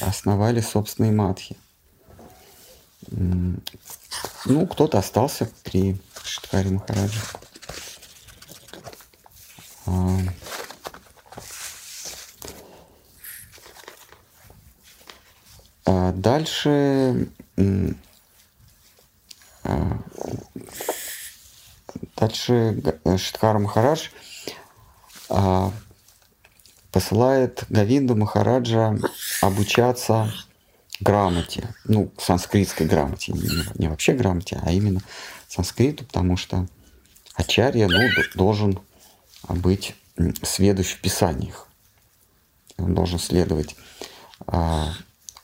[0.00, 1.56] основали собственные матхи.
[3.10, 7.20] Ну, кто-то остался при Шиткаре Махараджа.
[9.86, 10.18] А,
[15.92, 17.28] А дальше
[19.64, 19.98] а,
[22.16, 22.82] дальше
[23.18, 24.08] Шидхар Махарадж
[25.28, 25.72] а,
[26.92, 28.96] посылает Гавинду Махараджа
[29.40, 30.32] обучаться
[31.00, 33.32] грамоте, ну, санскритской грамоте,
[33.76, 35.00] не, вообще грамоте, а именно
[35.48, 36.66] санскриту, потому что
[37.34, 38.00] Ачарья ну,
[38.34, 38.78] должен
[39.48, 39.94] быть
[40.42, 41.68] сведущ в писаниях.
[42.76, 43.76] Он должен следовать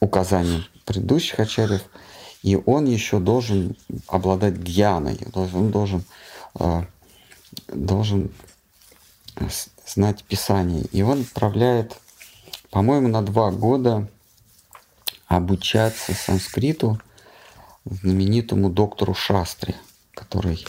[0.00, 1.82] указаниям предыдущих ачарьев,
[2.42, 3.76] и он еще должен
[4.06, 6.04] обладать гьяной, он должен,
[7.68, 8.30] должен
[9.86, 10.84] знать Писание.
[10.92, 11.96] И он отправляет,
[12.70, 14.08] по-моему, на два года
[15.26, 17.00] обучаться санскриту
[17.84, 19.76] знаменитому доктору Шастре,
[20.14, 20.66] который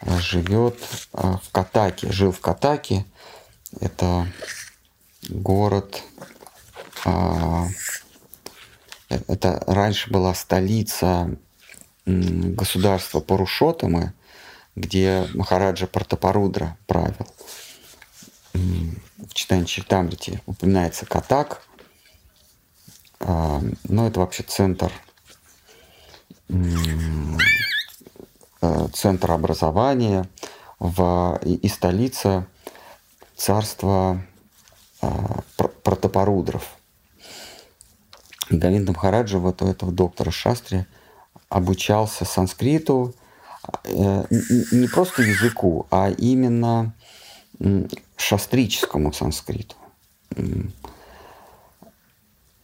[0.00, 0.78] э, живет
[1.12, 3.04] э, в Катаке, жил в Катаке.
[3.80, 4.26] Это
[5.28, 6.02] город,
[7.04, 7.66] э,
[9.28, 11.36] это раньше была столица
[12.06, 14.12] государства Парушотамы,
[14.74, 17.26] где Махараджа Партапарудра правил.
[18.52, 21.62] В читании Читамрити упоминается Катак,
[23.20, 24.92] но это вообще центр
[28.92, 30.28] центр образования
[30.78, 32.46] в, и, и столица
[33.36, 34.22] царства
[35.82, 36.76] Протопорудров.
[38.50, 40.86] Говинда Махараджа, вот у этого доктора Шастри,
[41.48, 43.14] обучался санскриту,
[43.84, 46.94] э, не просто языку, а именно
[48.16, 49.76] шастрическому санскриту.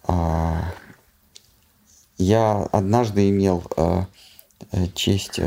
[0.04, 0.72] А,
[2.16, 4.04] я однажды имел э,
[4.72, 5.38] э, честь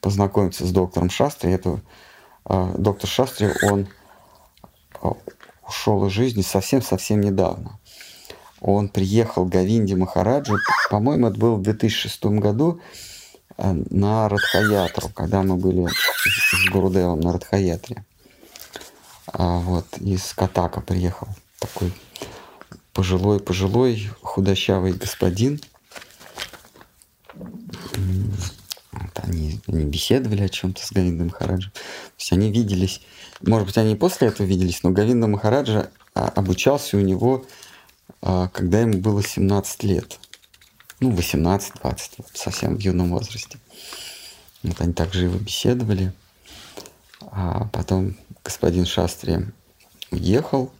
[0.00, 1.50] познакомиться с доктором Шастри.
[1.50, 1.80] Это
[2.78, 3.88] доктор Шастри, он
[5.66, 7.80] ушел из жизни совсем-совсем недавно
[8.60, 10.58] он приехал к Гавинде Махараджу,
[10.90, 12.80] по-моему, это было в 2006 году,
[13.56, 18.04] э, на Радхаятру, когда мы были с Гурудевом на Радхаятре.
[19.26, 21.28] А вот из Катака приехал
[21.58, 21.92] такой
[22.92, 25.60] пожилой, пожилой, худощавый господин.
[27.34, 31.72] Вот они, они беседовали о чем-то с Гавиндом Махараджем.
[31.72, 31.80] То
[32.18, 33.02] есть они виделись,
[33.42, 37.44] может быть, они после этого виделись, но Гавинда Махараджа а, обучался у него
[38.20, 40.18] когда ему было 17 лет.
[41.00, 43.58] Ну, 18-20, совсем в юном возрасте.
[44.62, 46.12] Вот они так живо беседовали.
[47.20, 49.46] А потом господин Шастри
[50.10, 50.72] уехал.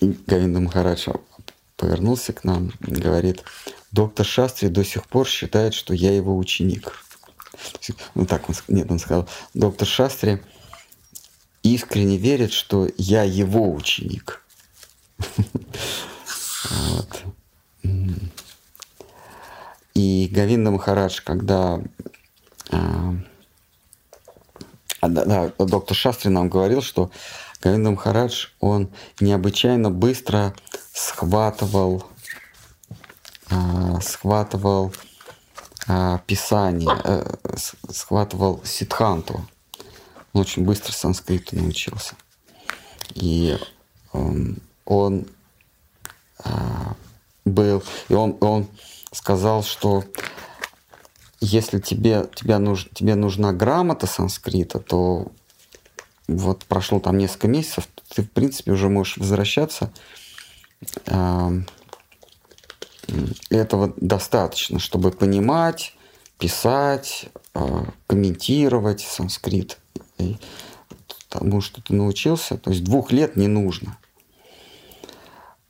[0.00, 1.08] И Гавинда Махарадж
[1.76, 3.42] повернулся к нам и говорит,
[3.90, 7.04] доктор Шастри до сих пор считает, что я его ученик.
[8.14, 10.42] Ну так, он, нет, он сказал, доктор Шастри
[11.62, 14.44] искренне верит, что я его ученик.
[16.70, 17.24] Вот.
[19.94, 21.80] И Гавинда Махарадж, когда
[25.00, 27.10] а, да, да, доктор Шастри нам говорил, что
[27.62, 28.90] Гавинда Махарадж, он
[29.20, 30.54] необычайно быстро
[30.92, 32.04] схватывал,
[33.50, 34.92] а, схватывал
[35.86, 37.38] а, писание, а,
[37.90, 39.46] схватывал ситханту.
[40.32, 42.14] Он очень быстро санскриту научился.
[43.14, 43.56] И
[44.12, 44.58] он,
[44.88, 45.26] он
[46.38, 46.96] а,
[47.44, 48.66] был, и он, он
[49.12, 50.02] сказал, что
[51.40, 55.30] если тебе, тебе, нуж, тебе нужна грамота санскрита, то
[56.26, 59.92] вот прошло там несколько месяцев, ты, в принципе, уже можешь возвращаться.
[61.06, 61.52] А,
[63.50, 65.94] этого достаточно, чтобы понимать,
[66.38, 69.78] писать, а, комментировать санскрит.
[70.16, 70.38] И
[71.28, 73.98] тому, что ты научился, то есть двух лет не нужно.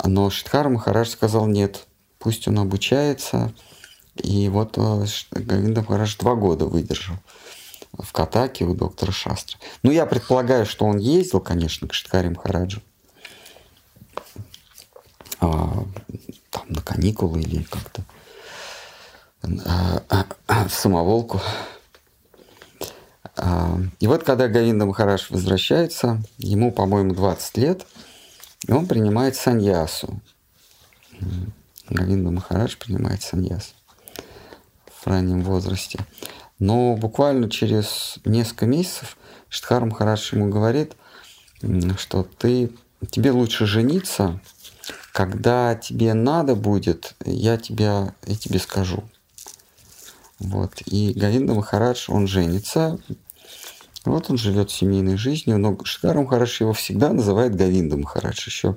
[0.05, 1.87] Но Шидхара Махарадж сказал нет,
[2.19, 3.53] пусть он обучается.
[4.15, 7.17] И вот э, Гавинда Махарадж два года выдержал
[7.93, 9.59] в Катаке у доктора Шастры.
[9.83, 12.81] Ну, я предполагаю, что он ездил, конечно, к Шидхаре Махараджу.
[15.41, 15.85] А,
[16.51, 18.03] там на каникулы или как-то
[19.43, 21.41] а, а, в самоволку.
[23.37, 27.87] А, и вот когда Гавинда Махарадж возвращается, ему, по-моему, 20 лет–
[28.67, 30.21] и он принимает саньясу.
[31.89, 33.75] Говинда Махарадж принимает саньясу
[34.91, 36.01] в раннем возрасте.
[36.59, 39.17] Но буквально через несколько месяцев
[39.49, 40.95] Штхар Махарадж ему говорит,
[41.97, 42.71] что ты,
[43.11, 44.41] тебе лучше жениться,
[45.13, 49.05] когда тебе надо будет, я, тебя, я тебе скажу.
[50.39, 50.83] Вот.
[50.87, 52.99] И Говинда Махарадж, он женится,
[54.05, 58.47] вот он живет семейной жизнью, но Шидаром Махарадж его всегда называет Гавиндом Махарадж.
[58.47, 58.77] Еще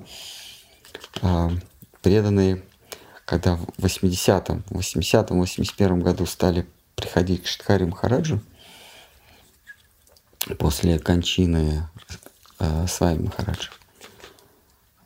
[1.22, 1.50] а,
[2.02, 2.62] преданные,
[3.24, 6.66] когда в 80-м, 80-м, 81 году стали
[6.96, 8.40] приходить к Штхари Махараджу,
[10.58, 11.88] после кончины
[12.58, 13.70] э, Свами Махараджа,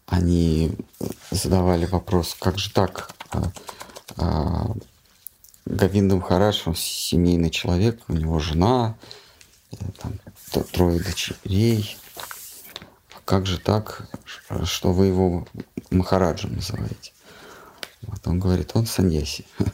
[0.07, 0.73] они
[1.31, 3.43] задавали вопрос, как же так, э,
[4.19, 4.65] э,
[5.67, 8.97] Гавинда Махарадж, он семейный человек, у него жена,
[9.99, 10.19] там,
[10.73, 11.97] трое дочерей.
[13.15, 14.09] А как же так,
[14.65, 15.47] что вы его
[15.91, 17.13] Махараджем называете?
[18.03, 19.47] Вот он говорит, он саньяси.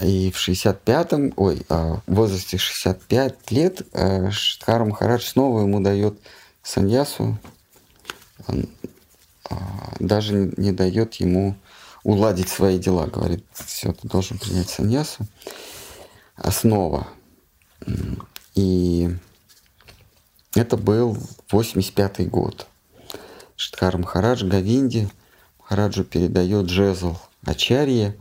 [0.00, 6.18] И в 65-м, ой, а, в возрасте 65 лет э, Штхар Махарадж снова ему дает
[6.62, 7.38] саньясу,
[8.46, 11.54] а, даже не дает ему
[12.02, 13.06] уладить свои дела.
[13.06, 15.26] Говорит, все, ты должен принять саньясу.
[16.36, 17.06] Основа.
[18.54, 19.08] И
[20.54, 21.16] это был
[21.50, 22.66] 85 год.
[23.56, 25.08] Штхар Махарадж Гавинди
[25.58, 28.16] Махараджу передает жезл Ачарье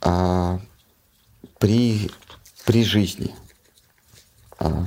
[0.00, 0.60] а,
[1.58, 2.10] при,
[2.64, 3.34] при жизни.
[4.58, 4.86] А,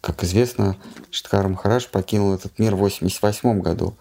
[0.00, 0.76] как известно,
[1.10, 3.96] Штхар Махарадж покинул этот мир в 88 году,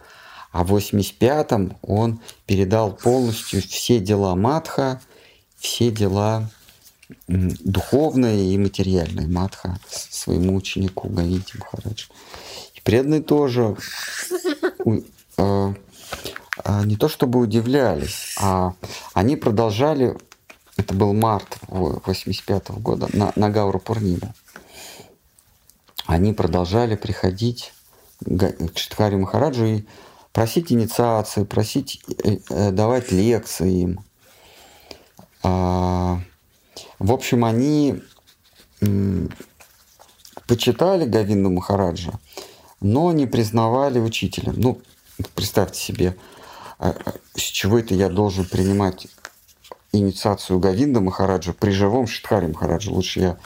[0.51, 5.01] а в 85 он передал полностью все дела Матха,
[5.57, 6.49] все дела
[7.27, 12.05] духовные и материальные Матха своему ученику Гавити Махарадж.
[12.75, 13.75] И преданные тоже
[15.37, 15.73] а,
[16.63, 18.73] а, не то чтобы удивлялись, а
[19.13, 20.17] они продолжали,
[20.77, 24.33] это был март 85 -го года, на, на Гауру Пурниму,
[26.05, 27.73] они продолжали приходить
[28.25, 29.85] к Штхари Махараджу и
[30.31, 33.99] просить инициации, просить э, э, давать лекции им.
[37.03, 38.01] В общем, они
[40.47, 42.13] почитали Гавинду Махараджа,
[42.79, 44.53] но не признавали учителем.
[44.55, 44.81] Ну,
[45.35, 46.15] представьте себе,
[46.79, 49.07] а, а, с чего это я должен принимать
[49.91, 52.89] инициацию Гавинда Махараджа при живом Шитхаре Махараджа.
[52.89, 53.37] Лучше я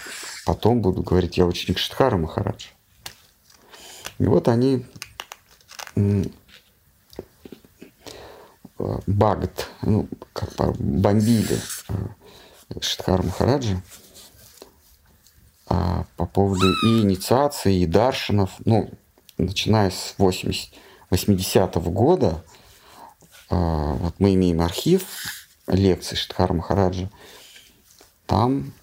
[0.46, 2.70] потом буду говорить, я ученик Шитхара Махараджа.
[4.20, 4.86] И вот они
[9.08, 11.60] Багат, ну, как бомбили
[12.82, 13.82] Шитхара Махараджа
[15.68, 18.90] а, по поводу и инициации, и даршинов, ну,
[19.38, 20.74] начиная с 80,
[21.10, 22.44] 80-го года,
[23.50, 25.04] а, вот мы имеем архив
[25.68, 27.10] лекций Штхара Махараджа,
[28.26, 28.74] там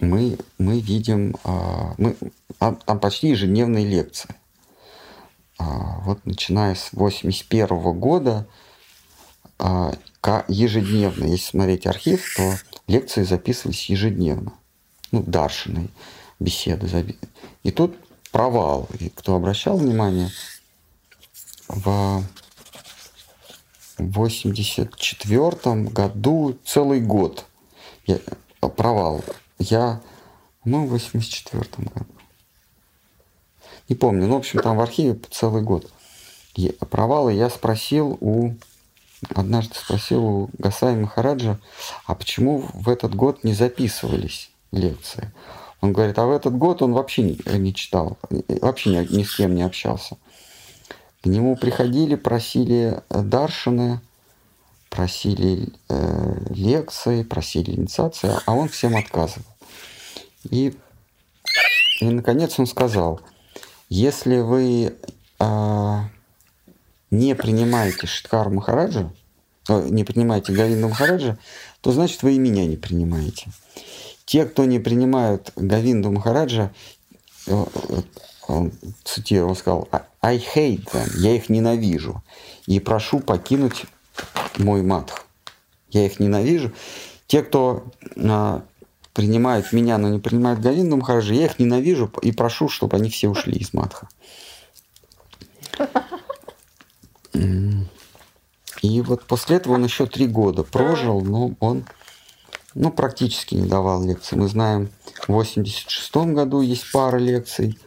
[0.00, 2.16] мы, мы видим, а, мы,
[2.58, 4.34] там почти ежедневные лекции.
[5.58, 8.46] А, вот начиная с 81 -го года
[10.48, 12.56] ежедневно, если смотреть архив, то
[12.86, 14.52] лекции записывались ежедневно.
[15.12, 15.90] Ну, Даршиной
[16.40, 17.16] беседы.
[17.62, 17.96] И тут
[18.32, 18.88] провал.
[18.98, 20.30] И кто обращал внимание,
[21.68, 22.24] в
[23.98, 27.44] 84 году целый год
[28.06, 28.18] я,
[28.60, 29.24] провал.
[29.58, 30.00] Я,
[30.64, 32.06] ну, в 84 году.
[33.88, 35.90] Не помню, ну, в общем, там в архиве целый год.
[36.90, 38.54] Провалы я спросил у
[39.34, 41.58] однажды спросил у Гасаи Махараджа,
[42.06, 45.32] а почему в этот год не записывались лекции?
[45.80, 48.16] Он говорит, а в этот год он вообще не, не читал,
[48.48, 50.16] вообще ни, ни с кем не общался.
[51.22, 54.00] К нему приходили, просили э, даршины,
[54.90, 59.46] просили э, лекции, просили инициации, а он всем отказывал.
[60.50, 60.76] И,
[62.00, 63.20] и наконец он сказал,
[63.88, 64.94] если вы
[65.40, 66.00] э,
[67.18, 69.12] не принимаете Шиткар Махараджа,
[69.68, 71.38] э, не принимаете Гавинда Махараджа,
[71.80, 73.50] то значит вы и меня не принимаете.
[74.24, 76.72] Те, кто не принимают Гавинду Махараджа,
[77.46, 78.02] э, э,
[78.46, 78.72] он
[79.04, 79.88] цитирую, сказал,
[80.20, 82.22] I hate them, я их ненавижу,
[82.66, 83.84] и прошу покинуть
[84.58, 85.24] мой матх.
[85.90, 86.72] Я их ненавижу.
[87.26, 87.84] Те, кто
[88.16, 88.62] а,
[89.12, 93.28] принимают меня, но не принимают Говинду Махараджа, я их ненавижу и прошу, чтобы они все
[93.28, 94.08] ушли из матха.
[97.34, 101.84] И вот после этого он еще три года прожил, но он
[102.74, 104.36] ну, практически не давал лекции.
[104.36, 104.90] Мы знаем,
[105.26, 107.78] в 86 году есть пара лекций,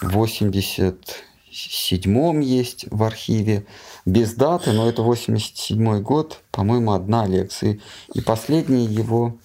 [0.00, 3.66] в 87 есть в архиве,
[4.04, 7.78] без даты, но это 87 год, по-моему, одна лекция.
[8.14, 9.36] И последняя его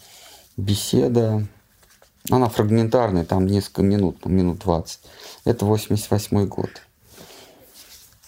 [0.56, 1.46] беседа,
[2.30, 5.00] она фрагментарная, там несколько минут, ну, минут 20.
[5.46, 6.70] Это 88 год.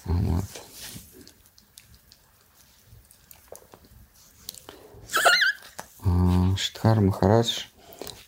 [0.06, 0.46] Вот.
[6.02, 7.66] Штхар Махарадж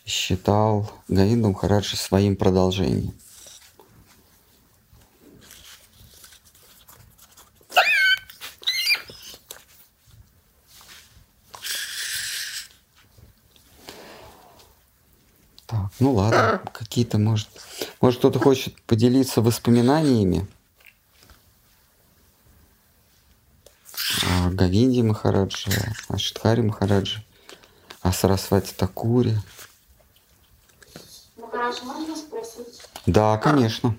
[0.04, 3.14] считал Говинду Махараджа своим продолжением.
[15.66, 17.48] Так, ну ладно, какие-то, может,
[18.00, 20.46] может кто-то хочет поделиться воспоминаниями
[24.28, 27.22] о Говинде Махараджа, о Штхаре Махараджа
[28.02, 29.40] о Сарасвати Такуре.
[31.36, 32.82] Ну хорошо, можно спросить?
[33.06, 33.96] Да, конечно.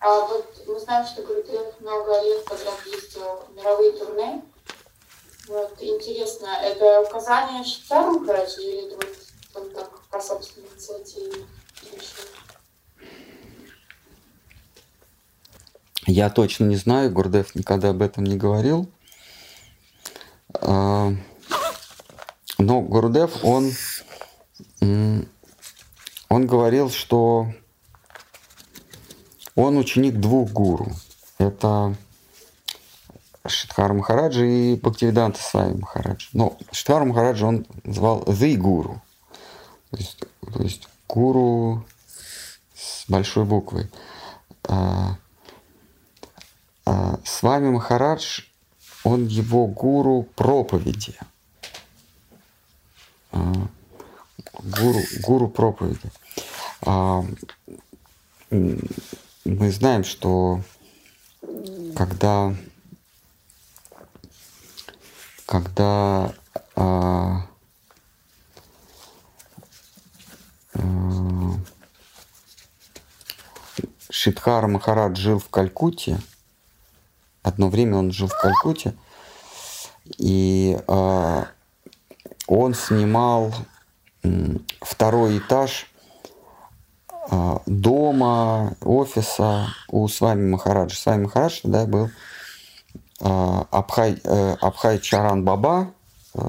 [0.00, 4.42] А вот мы знаем, что Гурдев много лет подряд ездил в мировые турне.
[5.48, 9.16] Вот, интересно, это указание Штарм брать или вот
[9.54, 11.46] он так по собственной инициативе
[11.82, 12.24] решил?
[16.08, 18.88] Я точно не знаю, Гурдев никогда об этом не говорил.
[22.58, 23.72] Но Гурдев, он,
[24.80, 27.48] он говорил, что
[29.54, 30.92] он ученик двух гуру.
[31.38, 31.94] Это
[33.46, 36.28] Шидхар Махараджа и Бхактивиданта Свами Махараджа.
[36.32, 39.02] Но Шидхар Махараджа он звал The Гуру.
[39.90, 41.84] То есть, то есть гуру
[42.74, 43.90] с большой буквой.
[44.64, 45.16] А,
[46.84, 48.42] а, с вами Махарадж,
[49.04, 51.14] он его гуру проповеди.
[53.36, 53.68] А,
[54.62, 56.10] Гуру, гуру проповеди.
[56.82, 57.22] А,
[58.50, 60.60] Мы знаем, что
[61.94, 62.54] когда,
[65.46, 66.34] когда
[66.74, 67.46] а,
[70.74, 70.80] а,
[74.10, 76.18] Шидхара Махарадж жил в Калькутте,
[77.42, 78.94] одно время он жил в Калькутте,
[80.18, 81.48] и а,
[82.46, 83.52] он снимал
[84.80, 85.86] второй этаж
[87.28, 90.96] а, дома, офиса у Свами Махараджа.
[90.96, 92.10] Свами Махарадж тогда был
[93.20, 95.92] а, Абхай, э, Абхай Чаран Баба,
[96.34, 96.40] э,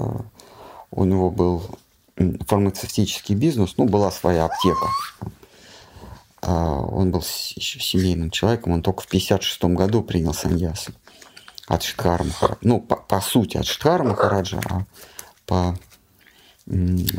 [0.90, 1.64] у него был
[2.46, 4.86] фармацевтический бизнес, ну, была своя аптека.
[6.42, 10.92] А, Он был семейным человеком, он только в 56 году принял саньясу
[11.66, 12.58] от Шидхара Махараджа.
[12.62, 14.84] Ну, по, по сути, от Шидхара Махараджа, а
[15.46, 15.76] по,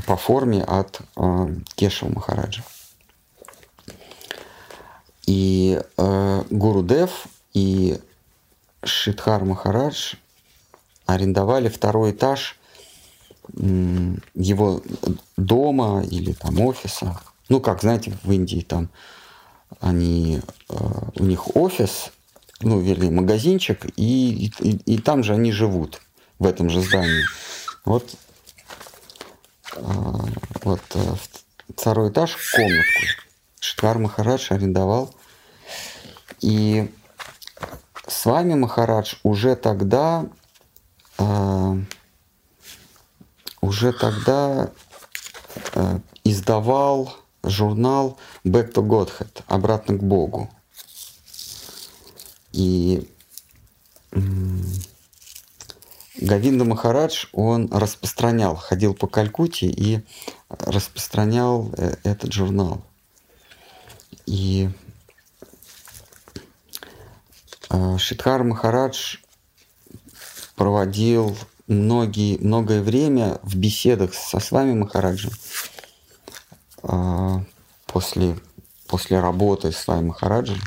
[0.05, 2.63] по форме от э, Кешева Махараджа.
[5.25, 7.99] И э, Гуру Дев и
[8.83, 10.15] Шидхар Махарадж
[11.05, 12.57] арендовали второй этаж
[13.55, 14.83] его
[15.35, 17.19] дома или там офиса.
[17.49, 18.89] Ну, как, знаете, в Индии там
[19.79, 20.75] они, э,
[21.15, 22.11] у них офис,
[22.61, 26.01] ну, вернее, магазинчик, и, и, и там же они живут,
[26.37, 27.23] в этом же здании.
[27.85, 28.15] Вот,
[30.63, 31.15] вот э,
[31.75, 32.99] второй этаж, комнатку
[33.59, 35.13] Шидхар Махарадж арендовал.
[36.41, 36.91] И
[38.07, 40.25] с вами Махарадж уже тогда
[41.17, 41.75] э,
[43.61, 44.71] уже тогда
[45.73, 47.13] э, издавал
[47.43, 50.49] журнал Back to Godhead, обратно к Богу.
[52.51, 53.09] И
[56.21, 60.01] Гавинда Махарадж, он распространял, ходил по Калькутте и
[60.49, 62.81] распространял э, этот журнал.
[64.25, 64.69] И
[67.69, 69.17] э, Шидхар Махарадж
[70.55, 75.31] проводил многие, многое время в беседах со с вами Махараджем
[76.83, 77.43] а,
[77.87, 78.37] после,
[78.87, 80.59] после работы с вами Махараджем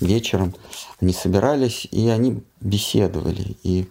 [0.00, 0.54] вечером
[1.00, 3.56] они собирались и они беседовали.
[3.62, 3.88] И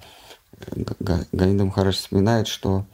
[0.99, 2.85] Га- Говинда Махарадж вспоминает, что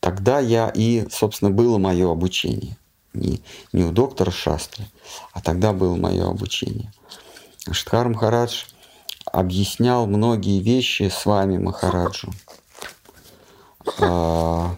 [0.00, 2.76] тогда я и, собственно, было мое обучение.
[3.14, 3.40] Не,
[3.72, 4.84] не у доктора Шастры,
[5.32, 6.92] а тогда было мое обучение.
[7.70, 8.64] Штхар Махарадж
[9.24, 12.32] объяснял многие вещи с вами Махараджу.
[14.00, 14.76] А,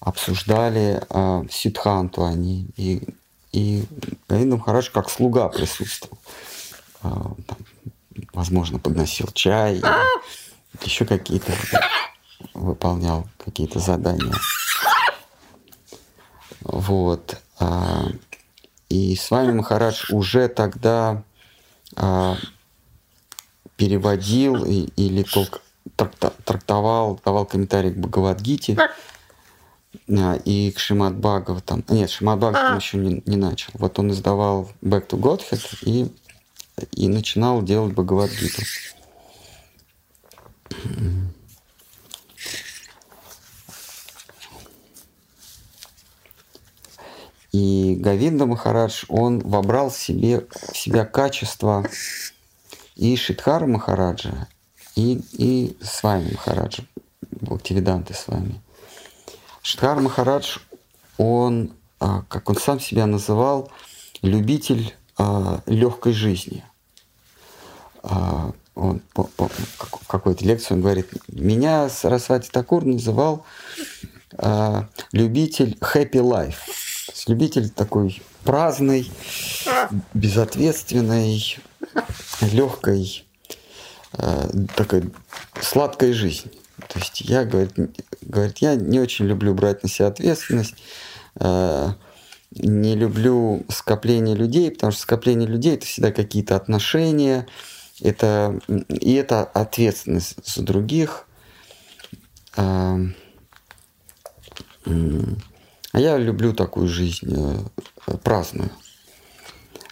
[0.00, 2.68] обсуждали а, Сидханту они.
[2.76, 3.08] И,
[3.52, 3.84] и
[4.28, 6.18] Говинда Махарадж как слуга присутствовал.
[7.02, 7.58] А, там,
[8.32, 9.86] возможно, подносил чай, или
[10.82, 11.52] еще какие-то
[12.54, 14.34] выполнял какие-то задания.
[16.62, 17.36] Вот.
[17.58, 18.06] а,
[18.88, 21.22] И с вами Махарадж уже тогда
[21.96, 22.36] а,
[23.76, 25.60] переводил или только
[26.44, 28.76] трактовал, давал комментарий к Бхагавадгите
[30.08, 31.84] а, и к Шимат Бхагаватам.
[31.88, 33.70] Нет, Шимат Бхагаватам еще не, не начал.
[33.74, 36.12] Вот он издавал Back to Godhead и,
[36.92, 38.62] и начинал делать Бхагавадгиту.
[47.52, 51.84] И Гавинда Махарадж, он вобрал в себе, в себя качество
[52.94, 54.46] и Шидхара Махараджа,
[54.94, 56.84] и, и с вами Махараджа,
[57.40, 58.60] Бхактивиданты с вами.
[59.62, 60.58] Шидхар Махарадж,
[61.18, 63.70] он, а, как он сам себя называл,
[64.22, 66.64] любитель а, легкой жизни.
[68.80, 73.44] Он по- по- как- в какой-то лекции он говорит, меня Сарасвати Такур называл
[74.38, 76.56] а, любитель happy life.
[77.06, 79.10] То есть любитель такой праздный,
[80.14, 81.58] безответственной,
[82.40, 83.26] легкой,
[84.12, 85.10] э, такой
[85.60, 86.52] сладкой жизни.
[86.88, 87.72] То есть я, говорит,
[88.22, 90.74] говорит, я не очень люблю брать на себя ответственность,
[91.36, 91.88] э,
[92.52, 97.46] не люблю скопление людей, потому что скопление людей это всегда какие-то отношения,
[98.00, 101.26] это, и это ответственность за других.
[102.56, 102.98] А,
[104.86, 107.34] а я люблю такую жизнь
[108.06, 108.70] э, праздную.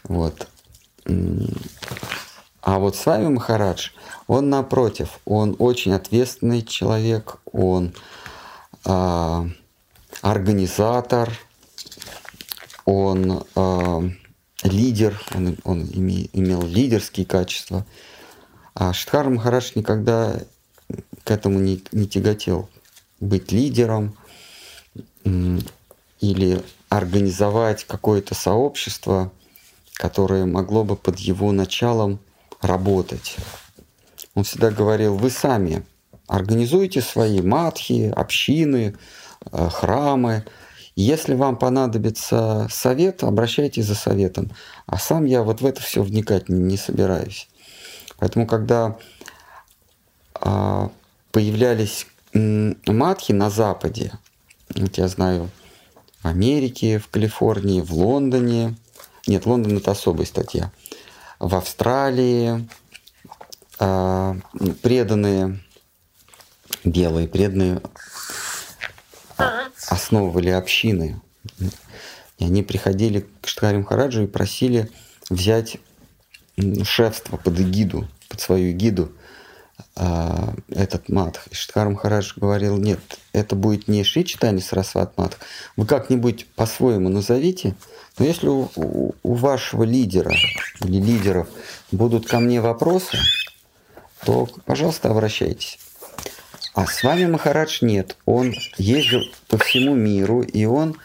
[0.04, 0.48] Вот.
[2.62, 3.90] А вот с вами Махарадж,
[4.26, 7.94] он напротив, он очень ответственный человек, он
[8.84, 9.48] а,
[10.22, 11.30] организатор,
[12.84, 14.10] он э,
[14.62, 17.86] лидер, он, он име, имел лидерские качества.
[18.74, 20.40] А Штхар Махарадж никогда
[21.24, 22.68] к этому не, не тяготел.
[23.20, 24.16] Быть лидером
[26.20, 29.32] или организовать какое-то сообщество,
[29.94, 32.20] которое могло бы под его началом
[32.60, 33.36] работать.
[34.34, 35.84] Он всегда говорил, вы сами
[36.26, 38.96] организуйте свои матхи, общины,
[39.50, 40.44] э, храмы,
[41.00, 44.50] если вам понадобится совет, обращайтесь за советом.
[44.86, 47.48] А сам я вот в это все вникать не, не собираюсь.
[48.18, 48.96] Поэтому, когда
[50.34, 50.90] а,
[51.30, 54.12] появлялись матхи на Западе,
[54.74, 55.50] вот я знаю,
[56.22, 58.74] в Америке, в Калифорнии, в Лондоне,
[59.28, 60.72] нет, Лондон это особая статья,
[61.38, 62.68] в Австралии,
[63.78, 64.36] а,
[64.82, 65.60] преданные
[66.84, 67.80] белые, преданные
[69.88, 71.20] основывали общины.
[72.38, 74.90] И они приходили к Штхари Махараджу и просили
[75.28, 75.78] взять
[76.84, 79.12] шефство под эгиду, под свою эгиду
[79.94, 81.46] а, этот матх.
[81.48, 83.00] И Штхар Махарадж говорил, нет,
[83.32, 85.38] это будет не Шри Читани Сарасват матх,
[85.76, 87.74] вы как-нибудь по-своему назовите,
[88.18, 88.70] но если у,
[89.22, 90.32] у вашего лидера
[90.80, 91.48] или лидеров
[91.92, 93.18] будут ко мне вопросы,
[94.24, 95.78] то, пожалуйста, обращайтесь.
[96.78, 98.16] А с вами Махарадж нет.
[98.24, 100.96] Он ездил по всему миру, и он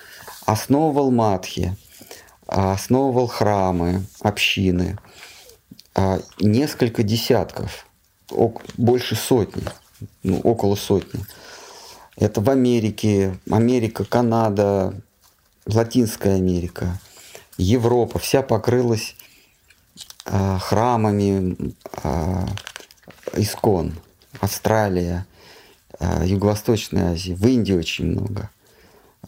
[0.45, 1.75] основывал матхи,
[2.45, 4.99] основывал храмы, общины,
[5.95, 7.87] а, несколько десятков,
[8.77, 9.63] больше сотни,
[10.21, 11.25] ну, около сотни.
[12.17, 14.93] Это в Америке, Америка, Канада,
[15.65, 16.99] Латинская Америка,
[17.57, 19.15] Европа, вся покрылась
[20.25, 22.45] а, храмами а,
[23.35, 23.95] искон,
[24.39, 25.32] Австралия, а,
[25.99, 28.49] Юго-Восточной Азии, в Индии очень много,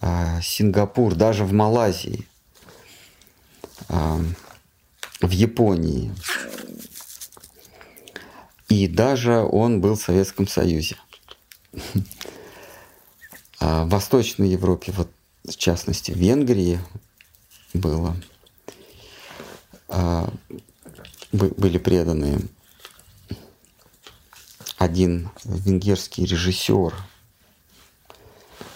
[0.01, 2.27] а, Сингапур, даже в Малайзии,
[3.87, 4.19] а,
[5.21, 6.13] в Японии.
[8.67, 10.97] И даже он был в Советском Союзе.
[13.61, 15.09] В Восточной Европе, вот
[15.43, 16.79] в частности в Венгрии
[17.73, 18.15] было,
[21.31, 22.41] были преданные
[24.77, 26.93] один венгерский режиссер,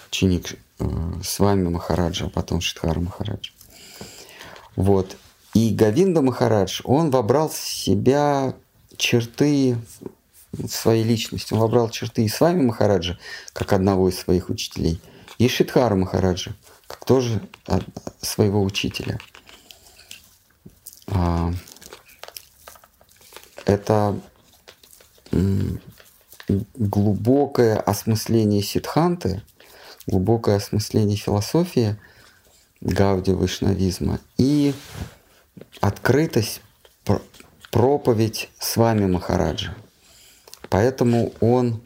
[0.08, 0.84] ученик э,
[1.22, 3.52] с вами Махараджа, а потом Шидхара Махараджа.
[4.76, 5.16] Вот.
[5.54, 8.54] И Гавинда Махарадж, он вобрал в себя
[8.96, 9.78] черты
[10.68, 11.52] своей личности.
[11.52, 13.18] Он вобрал черты и с вами Махараджа,
[13.52, 15.00] как одного из своих учителей,
[15.38, 16.54] и Шидхара Махараджа,
[16.86, 17.40] как тоже
[18.20, 19.18] своего учителя.
[21.06, 21.52] А,
[23.64, 24.20] это
[26.74, 29.42] глубокое осмысление ситханты,
[30.06, 31.96] глубокое осмысление философии
[32.80, 34.74] Гауди вайшнавизма и
[35.80, 36.62] открытость,
[37.70, 39.74] проповедь с вами Махараджа.
[40.68, 41.82] Поэтому он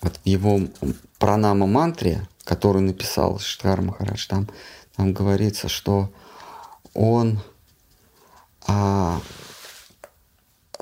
[0.00, 0.60] вот в его
[1.18, 4.48] пранама мантре, который написал Штхар Махарадж, там,
[4.96, 6.10] там говорится, что
[6.94, 7.40] он
[8.66, 9.20] а,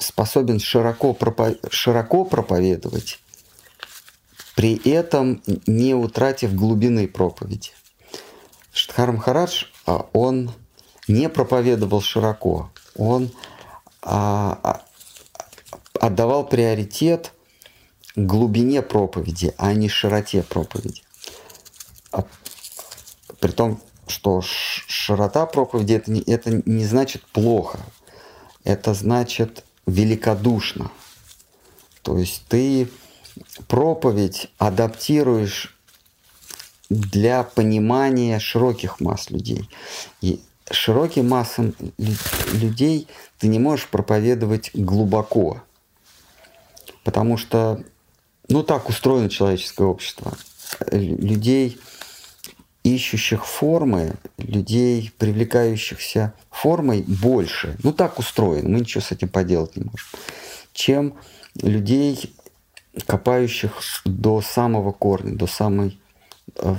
[0.03, 1.57] способен широко, пропов...
[1.71, 3.19] широко проповедовать,
[4.55, 7.71] при этом не утратив глубины проповеди.
[8.73, 10.53] Штхар Махарадж, а, он
[11.09, 13.31] не проповедовал широко, он
[14.03, 14.83] а, а,
[16.01, 17.33] отдавал приоритет
[18.17, 21.03] глубине проповеди, а не широте проповеди.
[23.41, 27.81] При том, что широта проповеди это не, это не значит плохо.
[28.65, 30.91] Это значит великодушно.
[32.03, 32.89] То есть ты
[33.69, 35.77] проповедь адаптируешь
[36.89, 39.69] для понимания широких масс людей.
[40.21, 41.75] И широким массам
[42.53, 43.09] людей
[43.39, 45.63] ты не можешь проповедовать глубоко,
[47.05, 47.83] потому что,
[48.49, 50.37] ну так устроено человеческое общество.
[50.91, 51.79] Людей,
[52.85, 57.77] ищущих формы, людей, привлекающихся формой, больше.
[57.83, 60.07] Ну так устроено, мы ничего с этим поделать не можем.
[60.73, 61.15] Чем
[61.55, 62.35] людей,
[63.07, 63.73] копающих
[64.05, 66.01] до самого корня, до самой
[66.57, 66.75] э,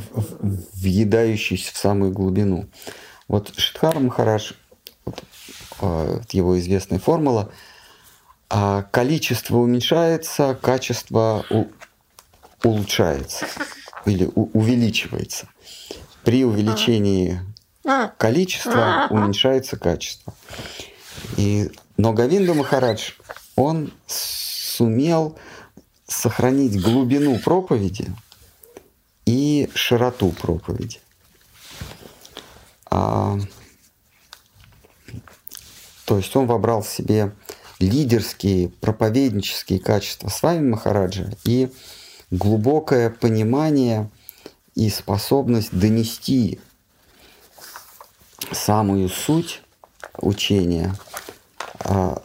[0.74, 2.68] въедающейся в самую глубину.
[3.28, 4.54] Вот Шидхар Махарадж,
[5.06, 5.24] вот,
[5.82, 7.50] э, его известная формула,
[8.50, 11.46] а количество уменьшается, качество
[12.64, 13.46] улучшается
[14.06, 15.48] или увеличивается.
[16.24, 17.40] При увеличении
[18.18, 20.34] количества уменьшается качество.
[21.38, 23.12] И, но Гавинда Махарадж,
[23.56, 25.38] он сумел
[26.08, 28.12] сохранить глубину проповеди
[29.26, 31.00] и широту проповеди.
[32.90, 33.38] А,
[36.06, 37.34] то есть он вобрал в себе
[37.80, 41.72] лидерские, проповеднические качества с вами Махараджа и
[42.32, 44.10] глубокое понимание
[44.76, 46.60] и способность донести
[48.52, 49.62] самую суть
[50.18, 50.96] учения
[51.80, 52.22] а,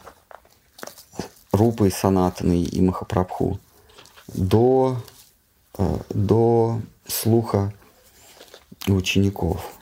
[1.52, 3.58] Рупы и Санатаны и Махапрабху
[4.28, 5.02] до,
[5.74, 7.72] а, до слуха
[8.86, 9.72] учеников.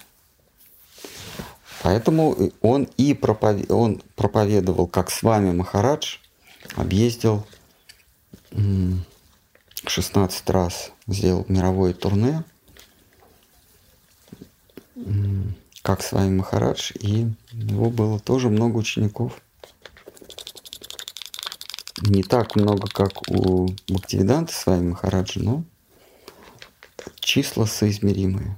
[1.82, 3.70] Поэтому он и проповед...
[3.70, 6.16] он проповедовал, как с вами Махарадж,
[6.74, 7.46] объездил
[9.86, 12.42] 16 раз, сделал мировое турне,
[15.82, 19.40] как с вами Махарадж, и у него было тоже много учеников.
[22.02, 25.64] Не так много, как у Бхактивиданта с вами Махараджа, но
[27.20, 28.56] числа соизмеримые.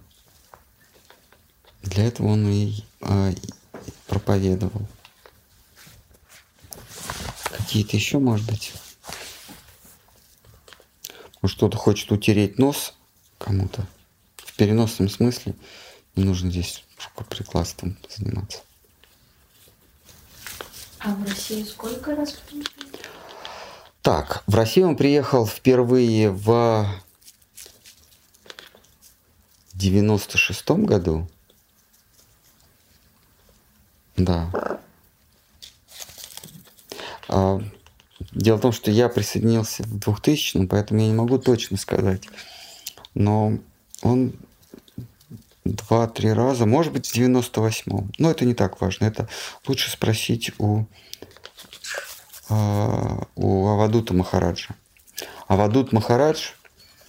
[1.82, 3.32] Для этого он и а,
[4.06, 4.86] проповедовал.
[7.44, 8.72] Какие-то еще, может быть?
[11.42, 12.94] Может, кто-то хочет утереть нос
[13.38, 13.86] кому-то?
[14.36, 15.54] В переносном смысле
[16.18, 18.58] не нужно здесь рукоприкладством заниматься.
[20.98, 22.36] А в Россию сколько раз?
[24.02, 26.86] Так, в Россию он приехал впервые в
[29.74, 31.28] 96 году.
[34.16, 34.50] Да.
[37.28, 37.60] А,
[38.32, 42.24] дело в том, что я присоединился в 2000 поэтому я не могу точно сказать.
[43.14, 43.58] Но
[44.02, 44.34] он
[45.72, 48.12] два-три раза, может быть, в 98-м.
[48.18, 49.06] Но это не так важно.
[49.06, 49.28] Это
[49.66, 50.86] лучше спросить у,
[52.48, 54.74] а, у Авадута Махараджа.
[55.46, 56.50] Авадут Махарадж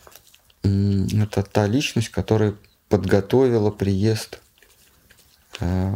[0.64, 2.55] –это та личность, которая
[2.89, 4.39] подготовила приезд
[5.60, 5.95] а,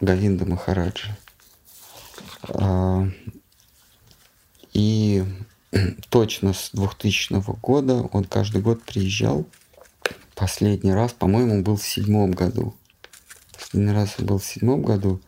[0.00, 1.16] Гавинда Махараджа.
[2.42, 3.08] А,
[4.72, 5.24] и
[6.10, 9.46] точно с 2000 года он каждый год приезжал.
[10.42, 12.74] Последний раз, по-моему, был в седьмом году.
[13.52, 15.20] Последний раз был в седьмом году.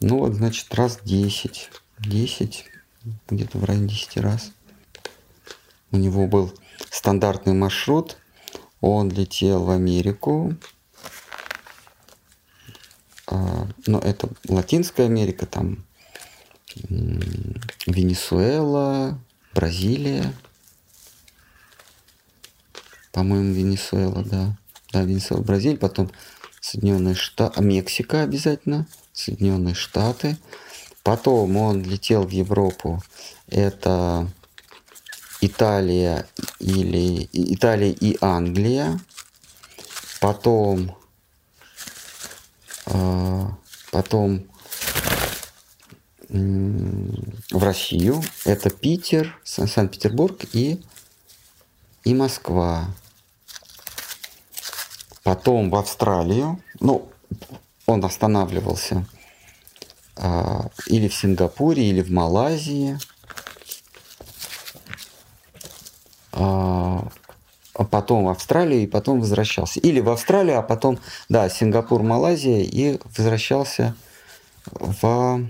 [0.00, 1.70] Ну вот, значит, раз 10.
[2.00, 2.64] 10,
[3.30, 4.50] где-то в районе 10 раз.
[5.92, 6.52] У него был
[6.90, 8.16] стандартный маршрут.
[8.80, 10.56] Он летел в Америку,
[13.28, 15.84] а, но это Латинская Америка, там
[17.86, 19.20] Венесуэла,
[19.54, 20.32] Бразилия.
[23.12, 24.56] По-моему, Венесуэла, да.
[24.92, 26.10] Да, Венесуэла, Бразилия, потом
[26.60, 30.36] Соединенные Штаты, а Мексика обязательно, Соединенные Штаты.
[31.02, 33.02] Потом он летел в Европу.
[33.48, 34.28] Это
[35.40, 36.26] Италия
[36.58, 39.00] или Италия и Англия.
[40.20, 40.96] Потом
[42.86, 43.56] а,
[43.90, 44.46] потом
[46.28, 48.22] в Россию.
[48.44, 50.82] Это Питер, Санкт-Петербург и,
[52.04, 52.86] и Москва.
[55.22, 56.60] Потом в Австралию.
[56.80, 57.08] Ну,
[57.86, 59.06] он останавливался
[60.16, 62.98] а, или в Сингапуре, или в Малайзии.
[67.74, 69.80] А потом в Австралию и потом возвращался.
[69.80, 70.98] Или в Австралию, а потом,
[71.28, 73.94] да, Сингапур, Малайзия и возвращался
[74.66, 75.48] в,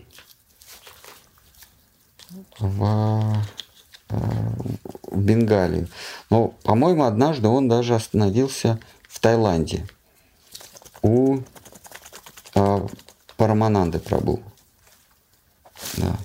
[2.58, 3.42] в,
[4.08, 4.16] э,
[5.10, 5.88] в Бенгалию.
[6.30, 8.78] Но, по-моему, однажды он даже остановился
[9.22, 9.86] Таиланде
[11.00, 11.38] у
[12.56, 12.86] а,
[13.36, 14.42] Парамананды Прабу.
[15.96, 16.16] Да.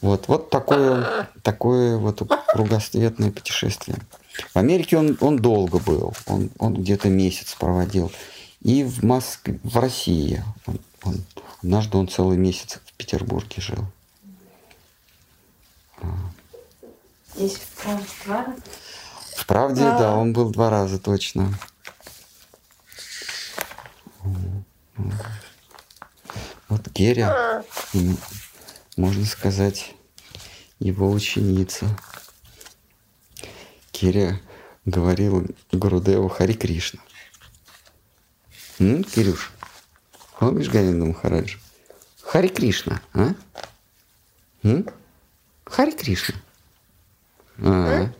[0.00, 3.98] Вот, вот такое, такое вот кругосветное путешествие.
[4.54, 8.10] В Америке он, он долго был, он, он где-то месяц проводил.
[8.62, 10.42] И в Москве, в России.
[10.66, 11.24] Он, он,
[11.62, 13.84] однажды он целый месяц в Петербурге жил.
[17.34, 18.54] Здесь в?
[19.36, 19.98] В правде, да.
[19.98, 21.52] да, он был два раза точно.
[26.68, 27.62] Вот Геря,
[28.96, 29.94] можно сказать,
[30.78, 31.86] его ученица.
[33.90, 34.40] Киря
[34.84, 37.00] говорила Гурудеву Хари Кришна.
[38.78, 39.52] М, Кирюш,
[40.38, 41.58] помнишь Говинду Махараджа?
[42.22, 43.34] Хари Кришна, а?
[44.62, 44.86] М?
[45.64, 46.34] Хари Кришна.
[47.58, 48.12] А,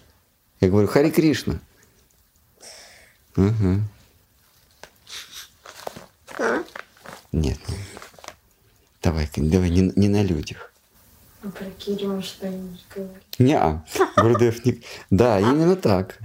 [0.65, 1.61] я говорю, Хари Кришна.
[3.37, 3.83] Ага.
[7.33, 7.75] Нет, ну,
[9.03, 10.73] давай, давай, не, не на людях.
[11.43, 13.23] Ну, про он что-нибудь говорит.
[13.39, 13.83] Не,
[14.17, 14.83] Гурдев не...
[15.11, 16.19] Да, именно так.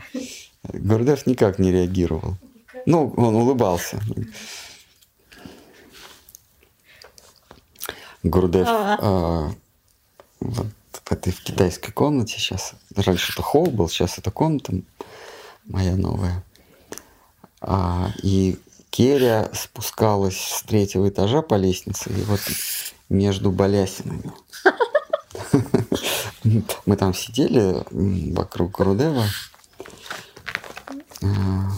[0.63, 2.37] Гурдев никак не реагировал.
[2.85, 3.99] Ну, он улыбался.
[8.23, 9.51] Гурдев а,
[10.39, 10.67] вот
[11.09, 12.73] этой в китайской комнате сейчас.
[12.95, 14.73] Раньше это холл был, сейчас это комната
[15.65, 16.43] моя новая.
[17.61, 22.41] А, и Керя спускалась с третьего этажа по лестнице, и вот
[23.09, 24.31] между балясинами.
[26.85, 27.83] Мы там сидели
[28.33, 29.25] вокруг Рудева.
[31.21, 31.71] А,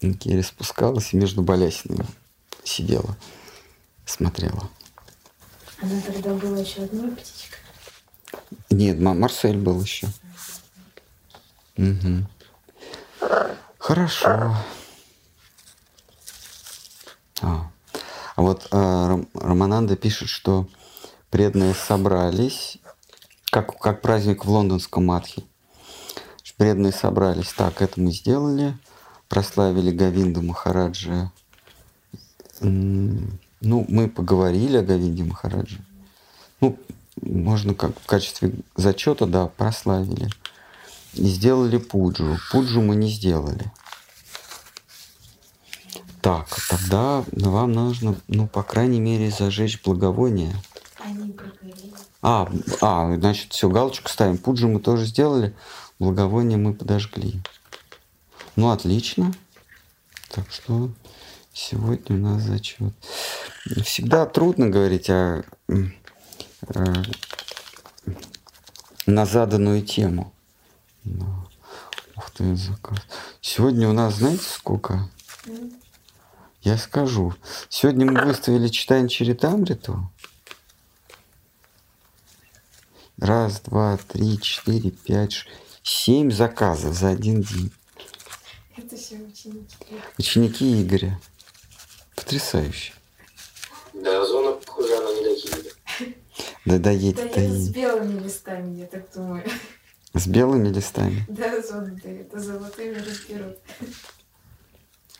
[0.00, 2.06] Керри спускалась и между балясинами
[2.64, 3.16] сидела,
[4.04, 4.68] смотрела.
[5.80, 7.58] Она тогда была еще одной птичка.
[8.70, 10.08] Нет, Ма- Марсель был еще.
[11.76, 12.26] Мгм.
[13.78, 14.56] Хорошо.
[17.40, 17.70] А,
[18.36, 20.68] вот Рам- Романанда пишет, что
[21.30, 22.78] преданные собрались,
[23.50, 25.44] как, как праздник в лондонском Матхе.
[26.58, 27.52] Преданные собрались.
[27.52, 28.76] Так, это мы сделали.
[29.28, 31.30] Прославили Гавинду Махараджа.
[32.60, 35.78] Ну, мы поговорили о Гавинде Махараджа.
[36.60, 36.76] Ну,
[37.22, 40.28] можно как в качестве зачета, да, прославили.
[41.14, 42.38] И сделали пуджу.
[42.52, 43.72] Пуджу мы не сделали.
[46.20, 50.54] Так, тогда вам нужно, ну, по крайней мере, зажечь благовоние.
[52.20, 52.50] А,
[52.80, 54.38] а, значит, все, галочку ставим.
[54.38, 55.54] Пуджу мы тоже сделали,
[55.98, 57.40] благовоние мы подожгли.
[58.56, 59.32] Ну, отлично.
[60.30, 60.90] Так что
[61.52, 62.92] сегодня у нас зачет.
[63.84, 65.44] Всегда трудно говорить о,
[69.06, 70.32] на заданную тему.
[71.04, 71.26] Да.
[72.16, 72.98] Ух ты, заказ.
[73.40, 75.08] Сегодня у нас, знаете, сколько?
[76.62, 77.34] Я скажу.
[77.68, 80.10] Сегодня мы выставили читание Чаритамриту.
[83.18, 85.48] Раз, два, три, четыре, пять, ш-
[85.82, 87.72] семь заказов за один день.
[88.76, 90.00] Это все ученики.
[90.18, 91.18] Ученики Игоря.
[92.14, 92.92] Потрясающе.
[93.94, 95.76] Да, зона, похоже, она не доедет.
[96.68, 97.74] Да доедет, Да я с доедет.
[97.74, 99.42] белыми листами, я так думаю.
[100.14, 101.24] С белыми листами.
[101.28, 101.50] Да,
[102.02, 103.56] дают, а золотыми разберут.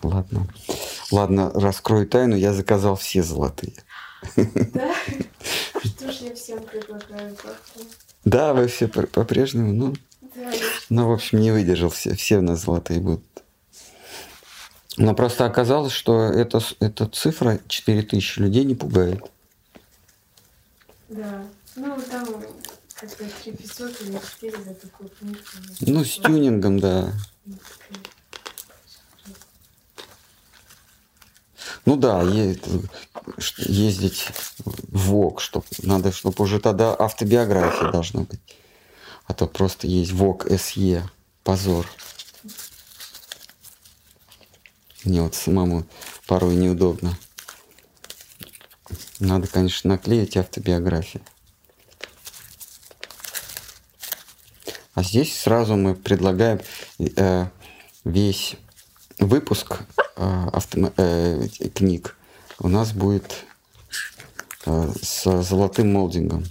[0.03, 0.47] Ладно.
[1.11, 3.73] Ладно, раскрою тайну, я заказал все золотые.
[4.37, 4.93] Да?
[5.85, 7.37] Что ж я всем предлагаю?
[8.25, 9.95] Да, вы все по- по-прежнему, ну,
[10.35, 10.51] Да,
[10.91, 13.25] ну, в общем, не выдержал, все, все у нас золотые будут.
[14.97, 19.23] Но просто оказалось, что эта, эта цифра 4000 людей не пугает.
[21.09, 21.45] Да.
[21.77, 22.27] Ну, там
[22.95, 25.57] как-то 3500 или 4 за такую книжку.
[25.81, 27.13] Ну, с тюнингом, да.
[31.85, 34.27] Ну да, ездить
[34.59, 38.41] в ВОК, чтоб, надо, чтобы уже тогда автобиография должна быть.
[39.25, 41.09] А то просто есть ВОК СЕ.
[41.45, 41.87] Позор.
[45.05, 45.87] Мне вот самому
[46.27, 47.17] порой неудобно.
[49.21, 51.23] Надо, конечно, наклеить автобиографию.
[54.95, 56.61] А здесь сразу мы предлагаем
[56.99, 57.47] э,
[58.05, 58.57] весь
[59.19, 59.81] выпуск
[60.17, 62.17] э, автомо- э, книг
[62.61, 63.45] у нас будет
[64.67, 66.45] э, с золотым молдингом.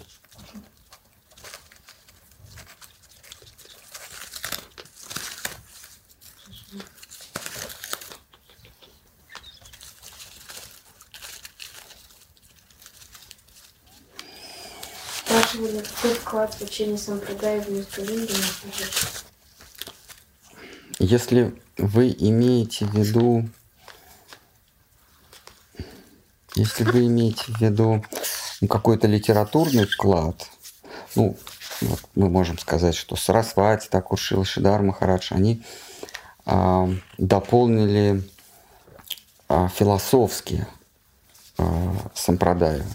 [16.07, 18.33] Какой вклад в учение сампрадай в Нискалинге
[20.99, 23.49] Если вы имеете в виду,
[26.55, 28.05] если вы имеете в виду
[28.69, 30.49] какой-то литературный вклад,
[31.15, 31.37] ну,
[31.81, 35.63] вот мы можем сказать, что Сарасвати, Такуршила, Шидар Махарадж, они
[36.45, 38.23] а, дополнили
[39.49, 40.67] а, философские
[41.57, 42.85] а, сампрадаю.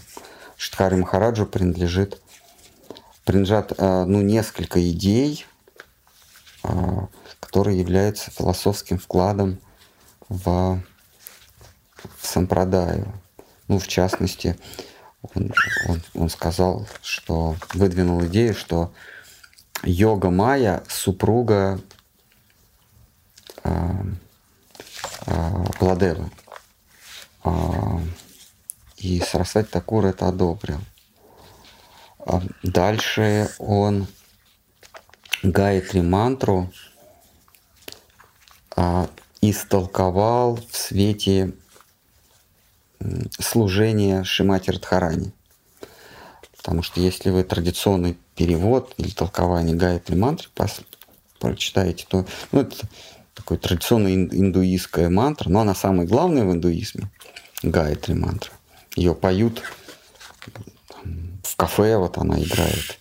[0.57, 2.22] Штхари Махараджу принадлежит,
[3.23, 5.45] принадлежат а, ну, несколько идей,
[6.63, 7.07] а,
[7.39, 9.59] которые являются философским вкладом
[10.29, 10.81] в,
[12.17, 13.13] в сампрадаю.
[13.67, 14.57] Ну, в частности,
[15.35, 15.53] он,
[15.87, 18.93] он, он сказал, что выдвинул идею, что
[19.83, 21.79] йога Майя супруга
[23.63, 24.03] э,
[25.25, 26.29] э, Владевы.
[27.43, 27.51] Э,
[28.97, 30.79] и Сарасвати Такур это одобрил.
[32.25, 34.07] А дальше он
[35.41, 36.71] Гайатри мантру
[38.75, 39.09] а,
[39.41, 41.53] истолковал в свете
[43.39, 45.33] служения Шимати Радхарани.
[46.55, 50.47] Потому что если вы традиционный перевод или толкование Гайатри мантры
[51.39, 52.87] прочитаете, то ну, это
[53.33, 57.09] такой традиционная индуистская мантра, но она самая главная в индуизме,
[57.63, 58.51] Гайатри мантра.
[58.95, 59.61] Ее поют
[61.53, 62.97] в кафе, вот она играет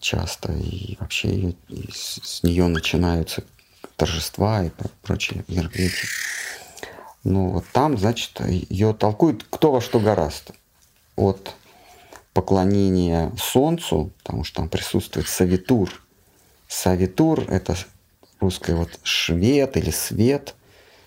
[0.00, 1.54] часто, и вообще
[1.92, 3.44] с, с нее начинаются
[3.96, 4.70] торжества и
[5.02, 6.08] прочие мероприятия.
[7.24, 10.54] Ну вот там, значит, ее толкуют кто во что гораздо.
[11.14, 11.54] От
[12.32, 15.90] поклонения солнцу, потому что там присутствует савитур.
[16.68, 17.76] Савитур– это
[18.40, 20.54] русское вот швед или свет.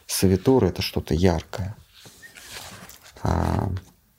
[0.05, 1.75] Савитур– это что-то яркое.
[3.23, 3.71] А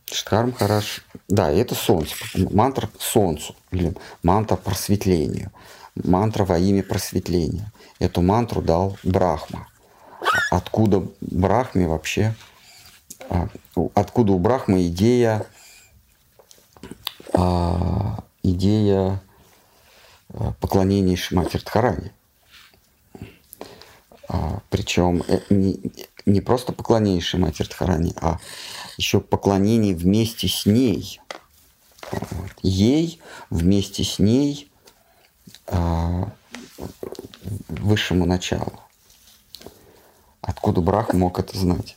[0.06, 5.50] Штхар Махараш, да, это солнце, мантра солнцу или мантра просветлению,
[5.94, 7.72] мантра во имя просветления.
[7.98, 9.66] Эту мантру дал Брахма.
[10.50, 12.34] Откуда Брахме вообще,
[13.28, 13.48] а,
[13.94, 15.46] откуда у Брахмы идея,
[17.32, 19.20] а, идея
[20.30, 21.58] а, поклонения Шимати
[24.28, 24.62] Радхарани.
[24.70, 25.80] Причем э, не,
[26.26, 28.38] не просто поклонение Шимати Радхарани, а
[28.96, 31.20] еще поклонение вместе с ней.
[32.62, 33.20] Ей
[33.50, 34.70] вместе с ней
[35.66, 36.30] а,
[37.68, 38.80] высшему началу.
[40.40, 41.96] Откуда Брах мог это знать,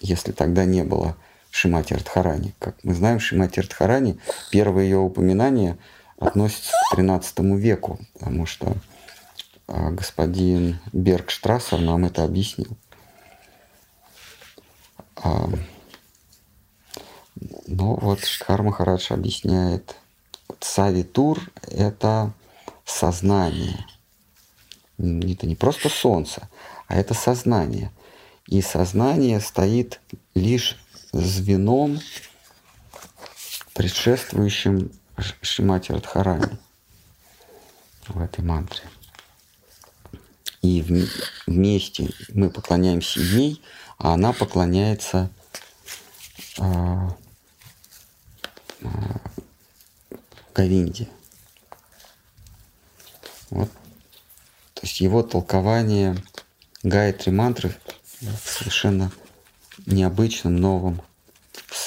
[0.00, 1.16] если тогда не было
[1.50, 2.54] Шимати Радхарани?
[2.60, 4.20] Как мы знаем, Шимати Радхарани,
[4.52, 5.76] первое ее упоминание
[6.18, 8.74] относится к 13 веку, потому что а,
[9.70, 12.76] господин Бергштрассер нам это объяснил.
[15.16, 15.48] А,
[17.66, 19.96] но вот Шкар Махарадж объясняет,
[20.58, 22.32] Савитур– это
[22.84, 23.86] сознание.
[24.98, 26.48] Это не просто солнце,
[26.88, 27.92] а это сознание.
[28.46, 30.00] И сознание стоит
[30.34, 30.76] лишь
[31.12, 32.00] звеном,
[33.74, 34.90] предшествующим
[35.42, 36.58] Шимати Радхарани
[38.08, 38.82] в этой мантре.
[40.62, 40.82] И
[41.46, 43.62] вместе мы поклоняемся ей,
[43.98, 45.30] а она поклоняется
[46.58, 47.16] а,
[50.54, 51.08] Говинде.
[53.50, 53.70] Вот.
[54.74, 56.16] То есть его толкование
[56.82, 57.74] Гайатри мантры
[58.20, 59.10] в совершенно
[59.86, 61.02] необычном новом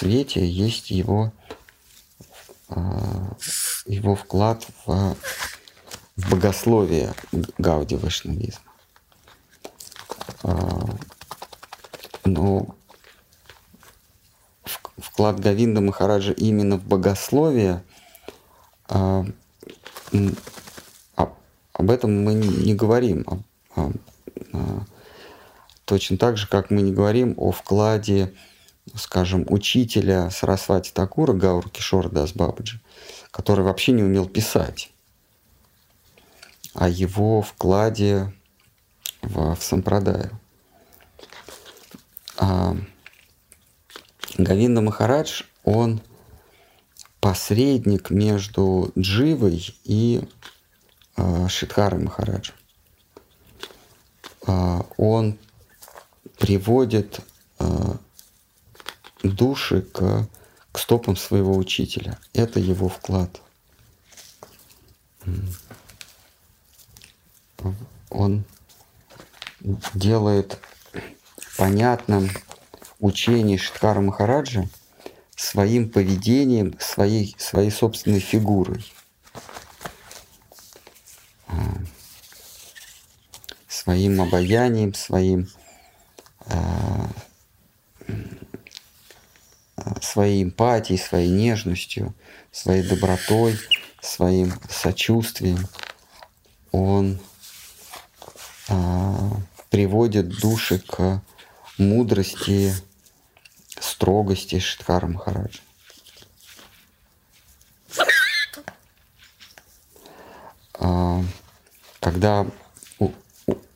[0.04, 1.32] свете есть его,
[2.70, 3.36] а,
[3.86, 5.16] его вклад в,
[6.16, 7.14] в богословие
[7.58, 8.62] Гауди Вайшнавизма.
[10.44, 10.86] А,
[12.26, 12.76] но
[14.98, 17.84] вклад Гавинда Махараджа именно в богословие,
[18.88, 19.26] а,
[21.16, 21.34] а,
[21.74, 23.26] об этом мы не, говорим.
[25.86, 28.34] Точно так же, как мы не говорим о вкладе,
[28.96, 32.80] скажем, учителя Сарасвати Такура Гаур Кишора Дас Бабаджи,
[33.32, 34.93] который вообще не умел писать,
[36.74, 38.34] о его вкладе
[39.22, 40.40] в, в Сампрадаю.
[42.38, 42.76] А,
[44.38, 46.02] Гавинда Махарадж, он
[47.20, 50.28] посредник между Дживой и
[51.16, 52.56] э, Шидхарой Махараджем.
[54.46, 55.38] Э, он
[56.38, 57.22] приводит
[57.60, 57.94] э,
[59.24, 60.28] души к,
[60.72, 62.20] к стопам своего учителя.
[62.34, 63.42] Это его вклад.
[68.10, 68.44] Он
[69.94, 70.60] делает
[71.58, 72.30] понятным
[73.00, 74.68] учение Шидхара Махараджа
[75.36, 78.86] своим поведением, своей, своей собственной фигурой.
[81.48, 81.54] А,
[83.68, 85.50] своим обаянием, своим,
[86.46, 87.10] а,
[90.02, 92.14] своей эмпатией, своей нежностью,
[92.52, 93.60] своей добротой,
[94.02, 95.68] своим сочувствием.
[96.72, 97.20] Он
[99.70, 101.22] приводит души к
[101.78, 102.74] мудрости,
[103.80, 105.60] строгости Шидхара Махараджа.
[110.76, 111.24] А,
[112.00, 112.46] когда
[113.00, 113.12] у,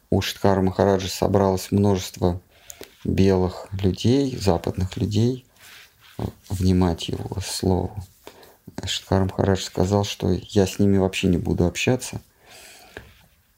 [0.10, 2.42] у Шидхара Махараджа собралось множество
[3.04, 5.46] белых людей, западных людей,
[6.50, 7.96] внимать его слову.
[8.86, 12.22] Шидхар Махарадж сказал, что я с ними вообще не буду общаться,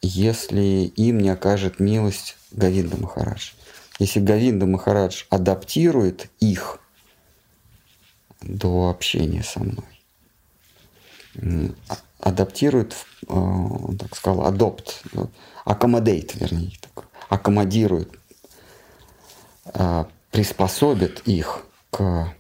[0.02, 3.52] если им не окажет милость Гавинда Махарадж.
[4.00, 6.80] Если Гавинда Махарадж адаптирует их
[8.42, 9.86] до общения со мной,
[11.90, 12.94] а- адаптирует,
[13.28, 15.04] э, он так сказал, адопт,
[15.66, 16.72] аккомодейт, вернее,
[17.28, 18.18] аккомодирует,
[19.66, 22.34] э, приспособит их к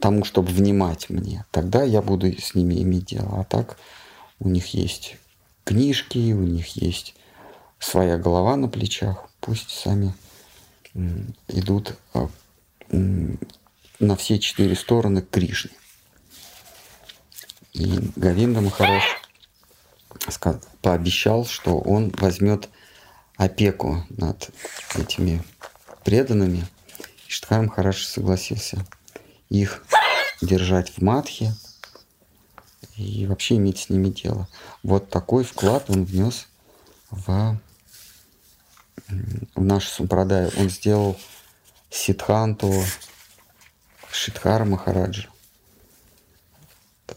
[0.00, 3.40] тому, чтобы внимать мне, тогда я буду с ними иметь дело.
[3.40, 3.78] А так
[4.38, 5.16] у них есть
[5.64, 7.14] книжки, у них есть
[7.78, 10.14] своя голова на плечах, пусть сами
[11.48, 12.28] идут а,
[12.90, 15.72] на все четыре стороны к Кришне.
[17.72, 19.04] И Гавинда Махараш
[20.80, 22.70] пообещал, что он возьмет
[23.36, 24.50] опеку над
[24.94, 25.42] этими
[26.04, 26.64] преданными.
[27.26, 28.86] И Штхар Махарадж согласился
[29.50, 29.84] их
[30.40, 31.52] держать в матхе
[32.96, 34.48] и вообще иметь с ними дело.
[34.82, 36.48] Вот такой вклад он внес
[37.10, 37.58] в,
[39.54, 40.50] в наш Сумпрадай.
[40.56, 41.18] Он сделал
[41.90, 42.72] Сидханту
[44.10, 45.28] Шидхара Махараджа,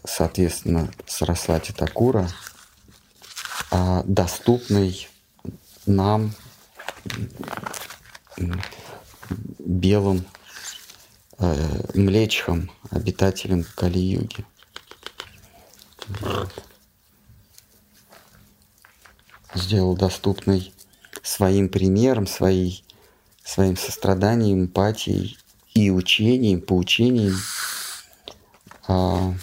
[0.04, 2.28] соответственно, Сарасвати Такура,
[3.70, 5.08] а, доступный
[5.86, 6.34] нам
[9.58, 10.24] белым
[11.38, 14.44] э, млечхам, обитателям Кали-юги.
[19.54, 20.72] Сделал доступной
[21.22, 22.84] своим примером, своей,
[23.44, 25.38] своим состраданием, эмпатией
[25.74, 27.36] и учением, поучением
[28.88, 29.34] а,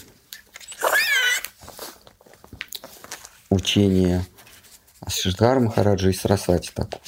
[3.49, 4.26] учение
[5.07, 7.02] Шидгара Махараджа и Сарасвати такого.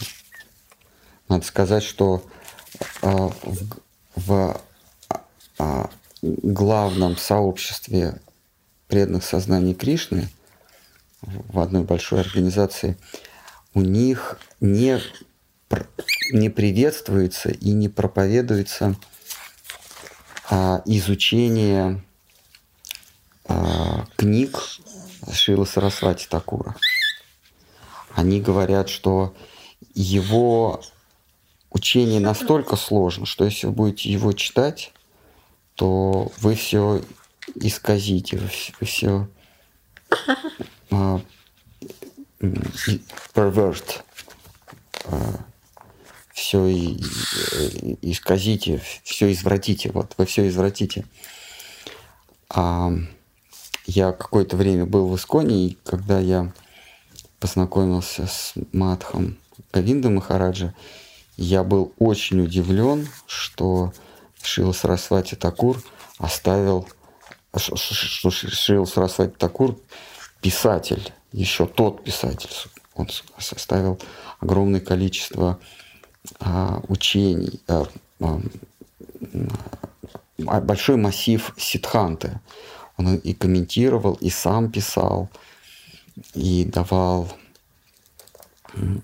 [1.27, 2.23] Надо сказать, что
[3.01, 3.77] а, в,
[4.15, 4.61] в
[5.57, 5.89] а,
[6.21, 8.21] главном сообществе
[8.89, 10.27] преданных сознания Кришны
[11.21, 12.97] в одной большой организации
[13.73, 14.99] у них не,
[16.33, 18.95] не приветствуется и не проповедуется
[20.49, 22.03] а, изучение
[23.45, 24.59] а, книг
[25.31, 26.75] Шила Сарасвати Такура.
[28.15, 29.35] Они говорят, что
[29.93, 30.81] его
[31.69, 34.93] учение настолько сложно, что если вы будете его читать,
[35.75, 37.03] то вы все
[37.55, 38.37] исказите,
[38.79, 39.27] вы все
[43.33, 44.03] pervert,
[46.33, 46.69] все
[48.01, 51.05] исказите, все извратите, вот вы все извратите.
[52.49, 52.91] А
[53.85, 56.51] я какое-то время был в Исконе, и когда я
[57.39, 59.37] познакомился с Мадхом
[59.71, 60.73] Гавинда Махараджа,
[61.37, 63.93] я был очень удивлен, что
[64.41, 65.81] Шила Сарасвати Такур
[66.17, 66.87] оставил,
[67.57, 69.79] что Ш- Шила Сарасвати Такур
[70.41, 72.49] писатель, еще тот писатель,
[72.95, 73.07] он
[73.39, 73.99] составил
[74.39, 75.59] огромное количество
[76.39, 77.85] а, учений, а,
[78.21, 78.41] а,
[79.33, 79.49] м,
[80.37, 82.39] большой массив ситханты.
[82.97, 85.29] Он и комментировал, и сам писал,
[86.33, 87.29] и давал,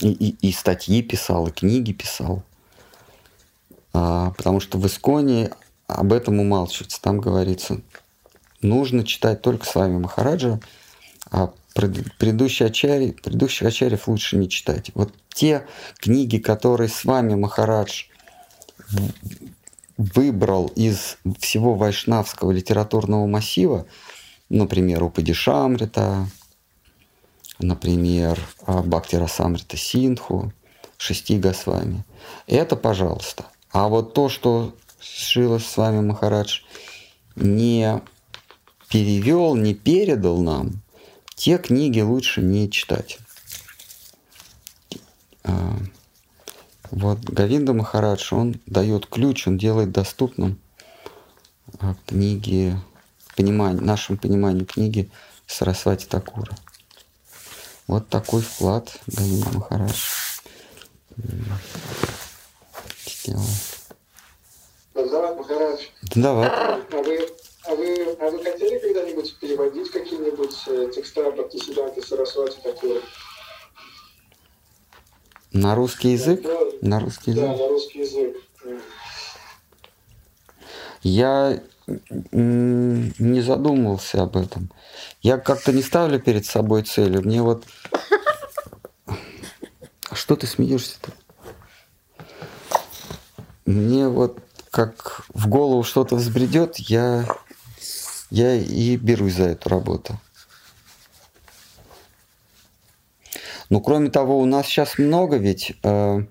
[0.01, 2.43] и, и- и статьи писал, и книги писал.
[3.93, 5.51] А, потому что в Исконе
[5.87, 7.01] об этом умалчивается.
[7.01, 7.81] Там говорится,
[8.65, 10.59] нужно читать только с вами Махараджа,
[11.31, 14.91] а пред- предыдущие ачари, предыдущих ачарьев лучше не читать.
[14.95, 15.65] Вот те
[15.97, 18.05] книги, которые с вами Махарадж
[19.97, 23.85] выбрал из всего вайшнавского литературного массива,
[24.49, 26.27] например, Упадишамрита,
[27.59, 30.51] например, а, Бхакти Расамрита Синху,
[30.97, 32.03] Шести Госвами.
[32.47, 33.45] Это, пожалуйста.
[33.71, 36.61] А вот то, что Шила с вами Махарадж
[37.35, 38.01] не
[38.89, 40.81] перевел, не передал нам,
[41.35, 43.19] те книги лучше не читать.
[45.43, 45.77] А,
[46.91, 50.59] Вот Гавинда Махарадж, он дает ключ, он делает доступным
[51.79, 52.79] а, книги,
[53.35, 55.09] понимание, нашему пониманию книги
[55.47, 56.55] Сарасвати Такура.
[57.87, 60.03] Вот такой вклад Гавинда Махарадж
[63.05, 63.45] сделал.
[64.93, 65.81] Махарадж,
[66.15, 66.49] Давай.
[67.67, 73.01] А вы, а вы, хотели когда-нибудь переводить какие-нибудь э, текста Бхактисиданты Сарасвати Такура?
[75.51, 76.41] На русский язык?
[76.43, 77.59] Ну, На русский Да, язык.
[77.59, 78.37] на русский язык.
[81.01, 81.61] Я
[82.31, 84.71] не задумывался об этом.
[85.21, 87.17] Я как-то не ставлю перед собой цели.
[87.17, 87.63] Мне вот...
[90.11, 91.11] Что ты смеешься-то?
[93.65, 94.39] Мне вот
[94.71, 97.25] как в голову что-то взбредет, я,
[98.35, 100.19] я и берусь за эту работу.
[103.69, 106.25] Ну, кроме того, у нас сейчас много ведь э,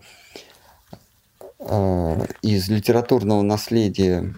[1.60, 4.34] э, из литературного наследия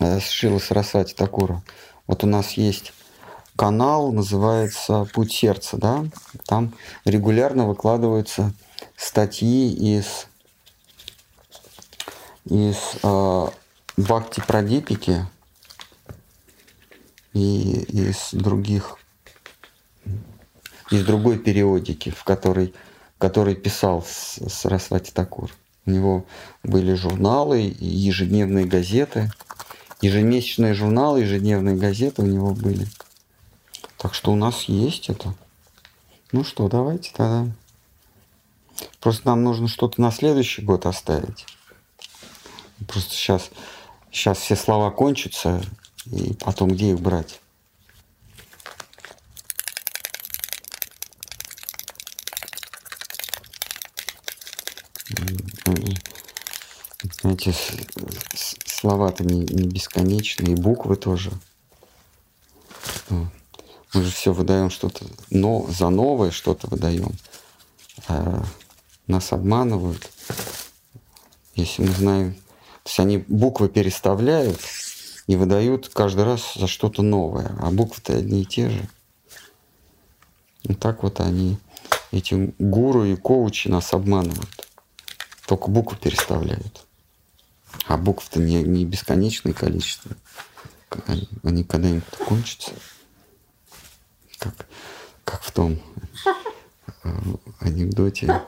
[0.00, 1.62] э, Шила Сарасвати Такура.
[2.06, 2.94] Вот у нас есть
[3.56, 6.06] канал, называется «Путь сердца», да?
[6.46, 6.72] Там
[7.04, 8.54] регулярно выкладываются
[8.96, 10.26] статьи из,
[12.46, 13.46] из э,
[13.98, 15.26] Бхакти Прадипики
[17.32, 18.96] и из других
[20.90, 22.74] из другой периодики, в которой,
[23.18, 25.50] который писал Сарасвати Такур.
[25.86, 26.24] У него
[26.62, 29.30] были журналы, ежедневные газеты,
[30.00, 32.86] ежемесячные журналы, ежедневные газеты у него были.
[33.96, 35.34] Так что у нас есть это.
[36.32, 37.46] Ну что, давайте тогда.
[39.00, 41.46] Просто нам нужно что-то на следующий год оставить.
[42.88, 43.50] Просто сейчас,
[44.10, 45.62] сейчас все слова кончатся,
[46.10, 47.40] и потом где их брать?
[57.22, 57.54] Знаете,
[58.66, 61.30] слова-то не, не бесконечные, и буквы тоже.
[63.08, 67.12] Мы же все выдаем что-то, но за новое что-то выдаем.
[68.08, 68.42] А
[69.06, 70.08] нас обманывают.
[71.54, 74.60] Если мы знаем, то есть они буквы переставляют
[75.30, 78.88] и выдают каждый раз за что-то новое, а буквы-то одни и те же.
[80.64, 81.56] И так вот они,
[82.10, 84.68] эти гуру и коучи нас обманывают.
[85.46, 86.84] Только буквы переставляют.
[87.86, 90.10] А букв-то не, не бесконечное количество.
[91.06, 92.72] Они, они когда-нибудь кончатся.
[94.40, 94.66] Как,
[95.24, 95.78] как в том
[97.04, 97.08] э,
[97.60, 98.42] анекдоте.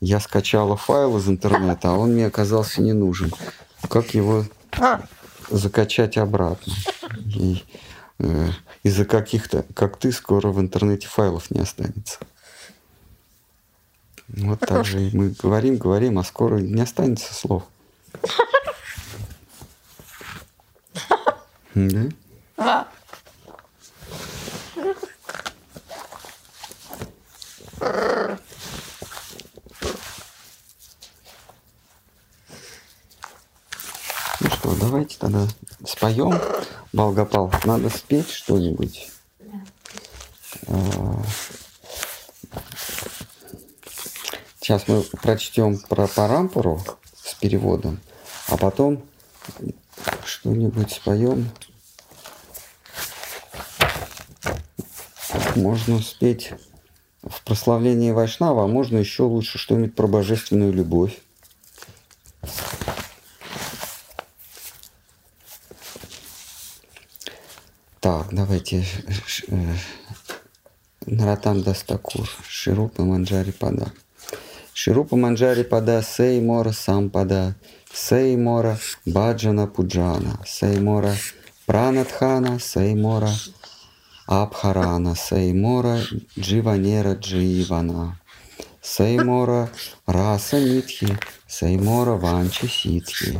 [0.00, 3.32] Я скачала файл из интернета, а он мне оказался не нужен.
[3.88, 4.44] Как его
[5.50, 6.72] закачать обратно?
[7.34, 7.64] И,
[8.18, 8.48] э,
[8.82, 12.18] из-за каких-то, как ты, скоро в интернете файлов не останется.
[14.28, 17.64] Вот так же мы говорим, говорим, а скоро не останется слов.
[21.74, 22.86] Да?
[34.40, 35.48] Ну что, давайте тогда
[35.86, 36.38] споем.
[36.92, 39.10] Балгопал, надо спеть что-нибудь.
[40.68, 41.22] А,
[44.60, 46.82] сейчас мы прочтем про Парампуру
[47.16, 47.98] с переводом,
[48.48, 49.02] а потом
[50.26, 51.50] что-нибудь споем.
[55.56, 56.52] Можно спеть
[57.22, 61.18] в прославлении Вайшнава, а можно еще лучше что-нибудь про божественную любовь.
[68.04, 68.84] Так, давайте
[69.48, 69.74] э,
[71.06, 73.92] Наратан Дастакур, Ширупа Манджари Пада.
[74.72, 77.54] Ширупа Манджари Пада, Сеймора Сампада,
[77.92, 81.14] Сеймора Баджана Пуджана, Сеймора
[81.66, 83.30] Пранатхана, Сеймора
[84.26, 86.00] Абхарана, Сеймора
[86.38, 88.18] Дживанера Дживана,
[88.82, 89.70] Сеймора
[90.06, 91.16] Раса Нитхи,
[91.46, 93.38] Сеймора Ванчи Ситхи,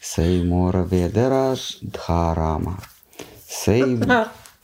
[0.00, 2.78] Сеймора Ведера Дхарама,
[3.48, 3.98] Сей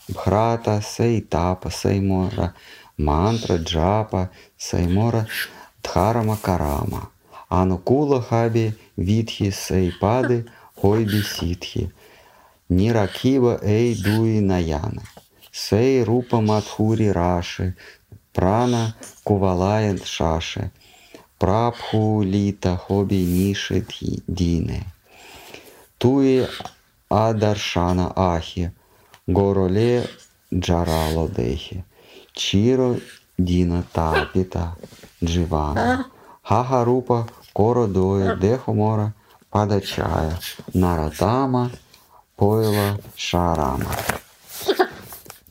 [0.09, 2.55] Бхрата, Сей Тапа, Сеймора
[2.99, 5.27] Мантра Джапа, Сеймора
[5.83, 7.09] Дхарама Карама,
[7.49, 10.47] Анукула Хаби Витхи Сейпады
[10.77, 11.93] Хойби Ситхи,
[12.69, 15.03] Ниракива Эй Дуи Наяна.
[15.51, 17.77] Сей Рупа Мадхури Раши,
[18.33, 20.73] Прана Кувалая Шаши,
[21.39, 23.87] Прабху Лита Хоби Ниши
[24.27, 24.83] Дине,
[25.99, 26.47] Туи
[27.15, 28.73] Адаршана Ахи,
[29.29, 30.09] Гороле
[30.53, 31.85] Джарало Дехи,
[32.33, 32.97] Чиро
[33.39, 34.75] Дина Тапита
[35.23, 36.07] Дживана,
[36.43, 39.15] Хахарупа Кородоя Дехомора
[39.51, 40.41] Падачая,
[40.73, 41.71] Наратама
[42.37, 43.93] Пойла Шарама.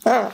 [0.04, 0.32] Да.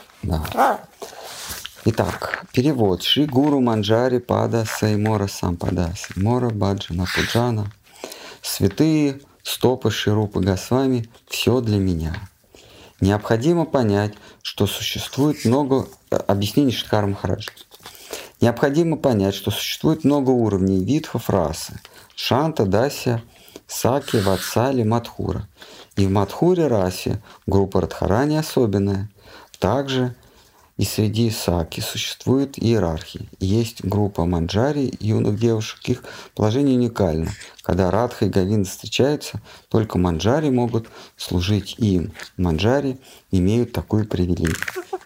[1.84, 3.02] Итак, перевод.
[3.04, 7.70] Шри Гуру Манджари Пада Саймора Сампада Саймора Баджана Пуджана.
[8.42, 9.20] Святые
[9.50, 12.14] стопы Ширупы Госвами– все для меня.
[13.00, 15.88] Необходимо понять, что существует много...
[16.10, 17.50] Объяснение Шидхара Махараджа.
[18.40, 21.80] Необходимо понять, что существует много уровней видхов расы.
[22.14, 23.22] Шанта, Дася,
[23.66, 25.48] Саки, Ватсали, Мадхура.
[25.96, 29.10] И в Мадхуре расе группа Радхарани особенная–
[29.60, 30.16] также
[30.80, 33.26] и среди саки существует иерархия.
[33.38, 36.04] Есть группа манджари, юных девушек, их
[36.34, 37.30] положение уникально.
[37.60, 40.88] Когда Радха и Гавинда встречаются, только манджари могут
[41.18, 42.12] служить им.
[42.38, 42.96] Манджари
[43.30, 44.56] имеют такую привилегию.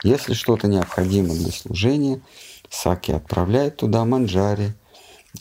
[0.05, 2.20] Если что-то необходимо для служения,
[2.70, 4.74] саки отправляют туда манджари.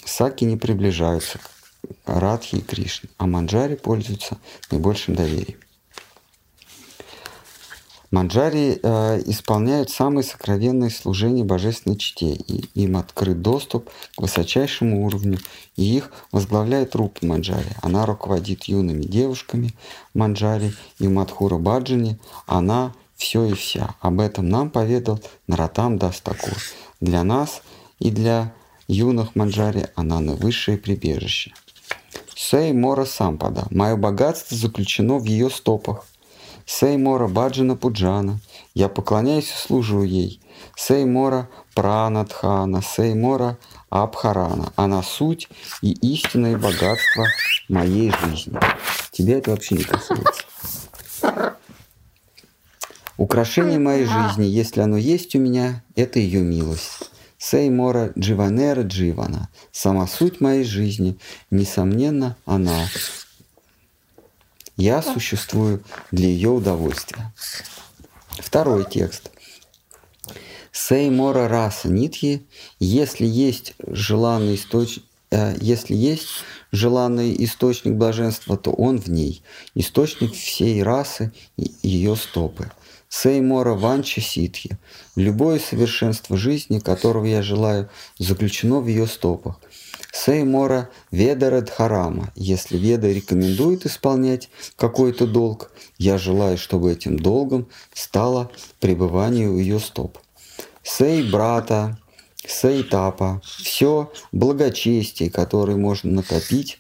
[0.04, 1.52] Саки не приближаются к
[2.08, 4.40] Радхи и Кришне, а манджари пользуются
[4.72, 5.60] наибольшим доверием.
[8.14, 15.40] Манджари э, исполняют самые сокровенные служения божественной чте, и им открыт доступ к высочайшему уровню,
[15.78, 17.72] и их возглавляет Рупа Манджари.
[17.82, 19.74] Она руководит юными девушками
[20.14, 23.96] Манджари и Мадхура Баджани, она все и вся.
[24.00, 26.54] Об этом нам поведал Наратам Дастакур.
[27.02, 27.64] Для нас
[27.98, 28.54] и для
[28.88, 31.56] юных Манджари она наивысшее прибежище.
[32.36, 33.66] Сей Мора Сампада.
[33.72, 36.06] Мое богатство заключено в ее стопах.
[36.66, 38.40] Сеймора Баджана Пуджана,
[38.74, 40.42] я поклоняюсь и служу ей.
[40.76, 43.58] Сеймора Пранадхана, Сеймора
[43.90, 44.72] Абхарана.
[44.76, 45.50] Она суть
[45.82, 47.26] и истинное богатство
[47.70, 48.60] моей жизни.
[49.12, 50.44] Тебя это вообще не касается.
[53.18, 57.12] Украшение моей жизни, если оно есть у меня, это ее милость.
[57.38, 59.50] Сеймора Дживанера Дживана.
[59.72, 61.18] Сама суть моей жизни,
[61.52, 62.88] несомненно, она.
[64.78, 67.32] Я существую для ее удовольствия.
[68.40, 69.30] Второй текст.
[70.72, 72.48] Сеймора раса нитхи,
[72.80, 76.28] если есть желанный источник, э, если есть
[76.72, 79.44] желанный источник блаженства, то он в ней,
[79.76, 82.72] источник всей расы и ее стопы.
[83.10, 84.80] Сеймора ванча ситхи,
[85.16, 89.60] любое совершенство жизни, которого я желаю, заключено в ее стопах–
[90.14, 92.32] Сеймора Ведара Дхарама.
[92.36, 99.80] Если Веда рекомендует исполнять какой-то долг, я желаю, чтобы этим долгом стало пребывание у ее
[99.80, 100.20] стоп.
[100.84, 101.98] Сей брата,
[102.46, 106.80] сей тапа, все благочестие, которое можно накопить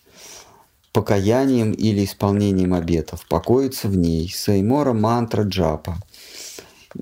[0.91, 4.29] покаянием или исполнением обетов, покоится в ней.
[4.29, 5.97] Сеймора мантра джапа.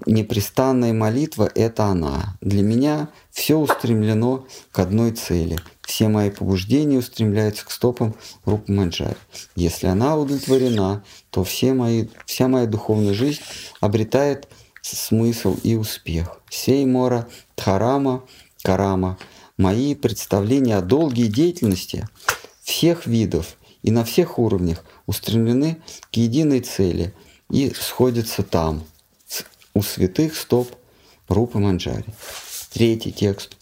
[0.06, 2.38] Непрестанная молитва– это она.
[2.40, 5.60] Для меня все устремлено к одной цели–
[5.92, 8.16] все мои побуждения устремляются к стопам
[8.46, 9.18] Рупы Манджари.
[9.58, 13.42] Если она удовлетворена, то все мои, вся моя духовная жизнь
[13.82, 14.48] обретает
[14.82, 16.40] смысл и успех.
[16.50, 17.28] Сей мора
[17.58, 18.24] Дхарама
[18.64, 19.18] Карама.
[19.58, 22.08] Мои представления о долгой деятельности
[22.64, 27.14] всех видов и на всех уровнях устремлены к единой цели
[27.50, 28.86] и сходятся там,
[29.74, 30.74] у святых стоп
[31.28, 32.06] Рупы Манджари.
[32.72, 33.58] Третий текст.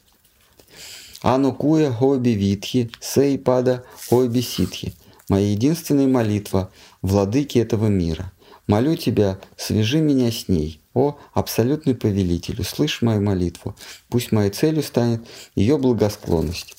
[1.22, 4.94] Анукуя Хоби Витхи, Сейпада Хоби Ситхи.
[5.28, 6.72] Моя единственная молитва,
[7.02, 8.32] владыки этого мира.
[8.68, 13.76] Молю тебя, свяжи меня с ней, о абсолютный повелитель, услышь мою молитву.
[14.10, 15.26] Пусть моей целью станет
[15.56, 16.76] ее благосклонность.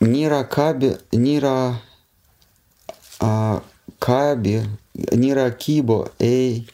[0.00, 1.80] Нира Каби, Нира
[3.18, 3.62] а,
[3.98, 4.62] Каби,
[4.94, 6.68] Нира Кибо, Эй,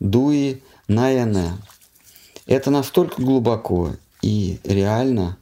[0.00, 1.52] Дуи, Наяне.
[2.46, 3.92] Это настолько глубоко
[4.24, 5.36] и реально,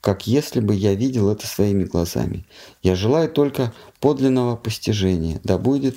[0.00, 2.46] как если бы я видел это своими глазами.
[2.84, 5.96] Я желаю только подлинного постижения, да будет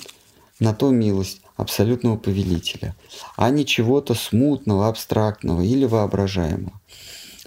[0.58, 2.96] на то милость абсолютного повелителя,
[3.36, 6.80] а не чего-то смутного, абстрактного или воображаемого.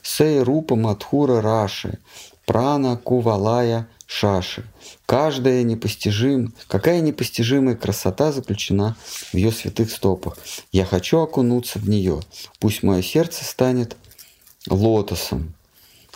[0.02, 2.00] Сей Рупа Мадхура Раши,
[2.46, 4.64] Прана Кувалая Шаши.
[5.06, 8.96] Каждая непостижим, какая непостижимая красота заключена
[9.34, 10.38] в ее святых стопах.
[10.72, 12.22] Я хочу окунуться в нее.
[12.60, 13.98] Пусть мое сердце станет
[14.70, 15.54] лотосом.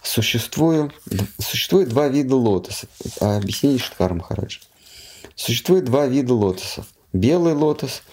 [0.01, 0.91] Существует,
[1.39, 2.89] существует два вида лотосов.
[3.19, 4.61] Объяснение Штхара Махараджа.
[5.35, 6.85] Существует два вида лотосов.
[7.11, 8.03] Белый лотос,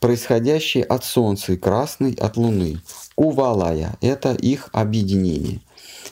[0.00, 2.80] происходящий от Солнца, и красный от Луны.
[3.14, 5.60] Кувалая– это их объединение.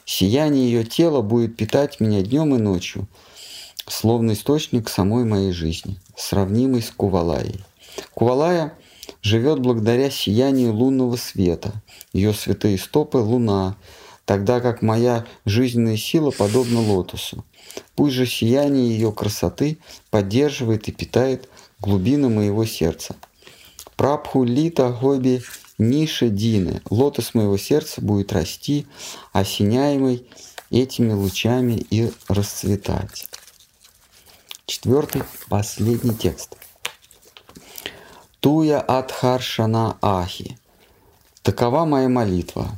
[0.04, 3.06] Сияние ее тела будет питать меня днем и ночью,
[3.86, 7.64] словно источник самой моей жизни, сравнимый с Кувалаей.
[8.14, 8.74] Кувалая
[9.22, 11.72] живет благодаря сиянию лунного света.
[12.12, 13.76] Ее святые стопы– луна,
[14.24, 17.44] тогда как моя жизненная сила подобна лотосу.
[17.94, 19.78] Пусть же сияние ее красоты
[20.10, 21.48] поддерживает и питает
[21.80, 23.16] глубины моего сердца.
[23.96, 25.42] Прабху лита гоби
[25.78, 26.82] ниши дины.
[26.90, 28.86] Лотос моего сердца будет расти,
[29.32, 30.26] осеняемый
[30.70, 33.28] этими лучами и расцветать.
[34.66, 36.56] Четвертый, последний текст.
[38.42, 40.58] Туя Адхаршана Ахи.
[41.42, 42.76] Такова моя молитва.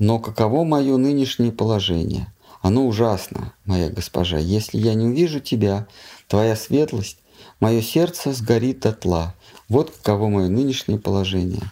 [0.00, 2.26] Но каково мое нынешнее положение?
[2.62, 4.38] Оно ужасно, моя госпожа.
[4.38, 5.86] Если я не увижу тебя,
[6.26, 7.18] твоя светлость,
[7.60, 9.36] мое сердце сгорит дотла.
[9.68, 11.70] Вот каково мое нынешнее положение.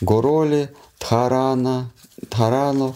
[0.00, 1.90] Гороли Тхарана,
[2.30, 2.94] Тхарано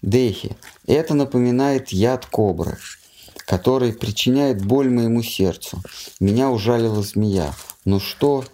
[0.00, 0.56] Дехи.
[0.86, 2.78] Это напоминает яд кобры,
[3.44, 5.82] который причиняет боль моему сердцу.
[6.18, 7.52] Меня ужалила змея.
[7.84, 8.44] Ну что,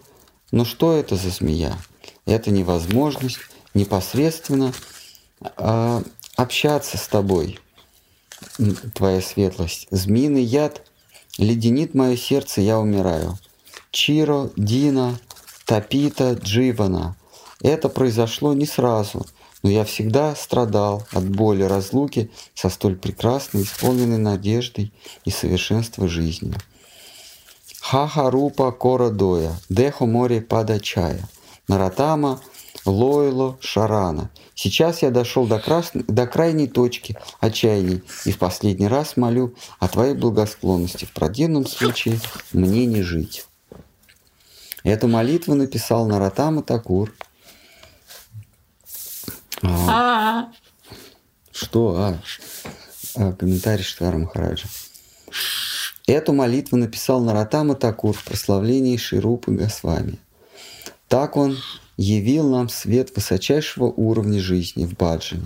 [0.51, 1.79] ну что это за змея?
[2.27, 3.39] Это невозможность
[3.75, 4.73] непосредственно
[5.41, 6.03] э,
[6.37, 7.59] общаться с тобой,
[8.95, 9.89] твоя светлость.
[9.91, 10.83] Змеиный яд
[11.37, 13.39] леденит мое сердце, я умираю.
[13.91, 15.19] Чиро, Дина,
[15.65, 17.17] Тапита, Дживана.
[17.63, 19.27] Это произошло не сразу,
[19.63, 24.93] но я всегда страдал от боли разлуки со столь прекрасной, исполненной надеждой
[25.25, 26.55] и совершенства жизнью.
[27.81, 31.21] Хаха Рупа Кора Доя, Дехо море Падачая,
[31.69, 32.41] Наратама
[32.85, 34.31] Лойло Шарана.
[34.55, 35.91] Сейчас я дошел до, крас...
[35.95, 41.05] до крайней точки отчаяния и в последний раз молю о Твоей благосклонности.
[41.05, 42.19] В противном случае
[42.53, 43.47] мне не жить.
[44.85, 47.13] Эту молитву написал Наратама Такур.
[49.63, 50.49] А,
[51.53, 51.97] что?
[51.97, 52.19] А,
[53.17, 54.69] а комментарий Штара Махараджа.
[56.09, 60.19] Эту молитву написал Наратама Такур в прославлении Ширупы Госвами.
[61.07, 61.59] Так он
[61.99, 65.45] явил нам свет высочайшего уровня жизни в Баджане.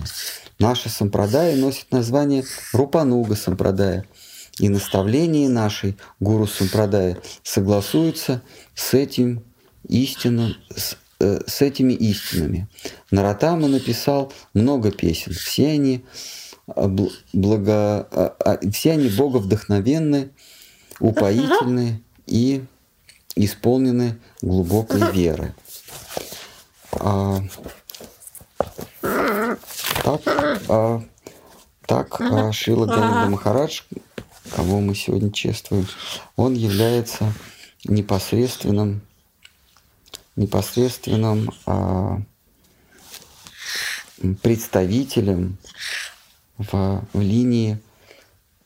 [0.59, 4.05] Наша сампрадая носит название Рупануга сампрадая,
[4.57, 8.41] и наставления нашей гуру сампрадая согласуются
[8.73, 9.43] с этим
[9.89, 12.69] истинным, с, э, с этими истинами.
[13.11, 15.33] Наратама написал много песен.
[15.33, 16.05] Все они,
[16.73, 16.87] э,
[17.33, 18.07] благо,
[18.45, 20.29] э, все они боговдохновенны,
[21.03, 22.63] упоительны и
[23.35, 25.53] исполнены глубокой веры.
[26.93, 27.41] А,
[29.01, 30.21] так,
[30.69, 31.03] а,
[31.85, 33.81] так а, Шила Ганинда Махарадж,
[34.55, 35.87] кого мы сегодня чествуем,
[36.37, 37.33] он является
[37.83, 39.01] непосредственным,
[40.37, 42.21] непосредственным а,
[44.41, 45.57] представителем
[46.57, 47.77] в, в линии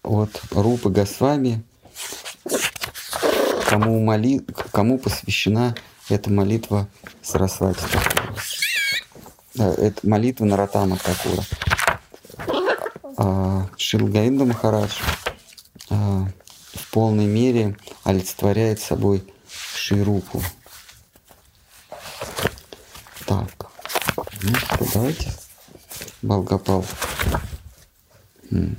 [0.04, 1.64] от Рупы Госвами,
[3.70, 4.40] кому, моли,
[4.72, 5.76] кому посвящена
[6.10, 6.88] эта молитва
[7.22, 8.36] Сарасвати Такура.
[9.58, 11.44] Это молитва Наратама Такура.
[13.18, 14.94] А, Шилгаинда Махарадж
[15.90, 16.28] а,
[16.74, 19.24] в полной мере олицетворяет собой
[19.76, 20.42] Ширупу.
[23.26, 23.50] Так,
[24.42, 25.32] ну что, давайте
[26.22, 26.86] Балгапал.
[28.52, 28.78] М.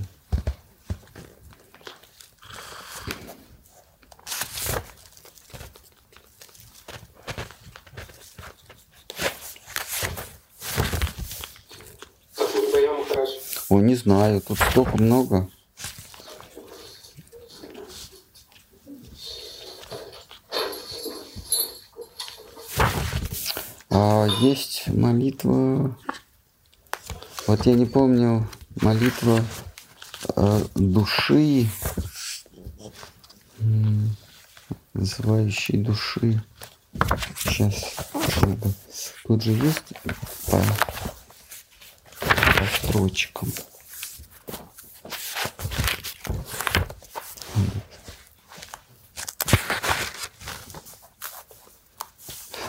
[13.71, 15.51] Ой, не знаю, тут столько много.
[23.91, 25.99] А есть молитва.
[27.47, 28.49] Вот я не помню
[28.81, 29.45] молитва
[30.35, 31.69] э, души,
[34.95, 36.43] называющей души.
[37.39, 37.75] Сейчас.
[39.25, 39.93] Тут же есть
[42.99, 43.53] строчкам.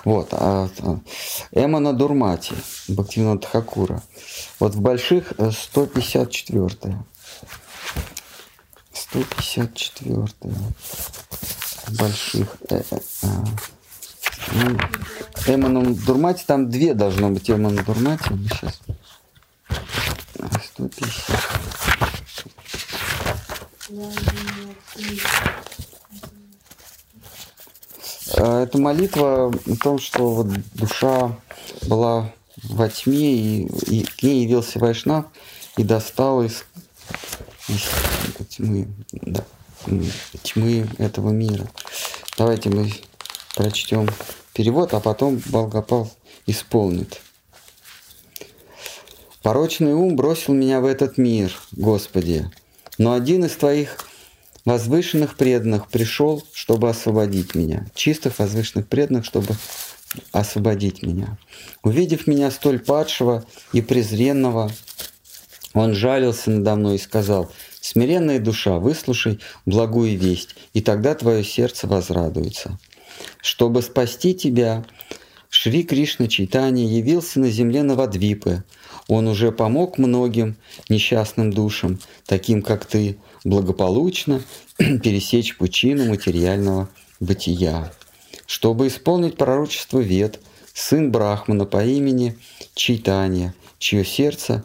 [0.05, 0.99] Вот, а, а,
[1.51, 2.55] Эмана Дурмати,
[2.87, 4.01] Бхактивина Тхакура.
[4.59, 7.03] Вот в больших э, 154
[8.93, 10.25] 154
[11.87, 13.45] в больших э, э, а.
[14.51, 14.77] Ну,
[15.47, 18.23] Эманом Дурмати, там две должно быть Эмана Дурмати.
[18.49, 18.79] Сейчас.
[28.79, 31.37] Молитва о том, что вот душа
[31.83, 32.31] была
[32.63, 35.25] во тьме, и, и к ней явился Вайшнав
[35.77, 36.65] и достал из,
[37.67, 37.89] из
[38.49, 39.43] тьмы, да,
[40.43, 41.67] тьмы этого мира.
[42.37, 42.91] Давайте мы
[43.55, 44.07] прочтем
[44.53, 46.11] перевод, а потом Балгапал
[46.45, 47.21] исполнит.
[49.41, 52.51] Порочный ум бросил меня в этот мир, Господи,
[52.97, 54.08] но один из Твоих
[54.65, 57.87] возвышенных преданных пришел, чтобы освободить меня.
[57.95, 59.55] Чистых возвышенных преданных, чтобы
[60.31, 61.37] освободить меня.
[61.83, 64.71] Увидев меня столь падшего и презренного,
[65.73, 71.87] он жалился надо мной и сказал, «Смиренная душа, выслушай благую весть, и тогда твое сердце
[71.87, 72.77] возрадуется.
[73.41, 74.85] Чтобы спасти тебя,
[75.49, 78.63] Шри Кришна Чайтанья явился на земле Навадвипы.
[79.07, 80.55] Он уже помог многим
[80.89, 84.41] несчастным душам, таким как ты, благополучно
[84.77, 86.89] пересечь пучину материального
[87.19, 87.91] бытия.
[88.45, 90.39] Чтобы исполнить пророчество Вет,
[90.73, 92.37] сын Брахмана по имени
[92.73, 94.63] Чайтанья, чье сердце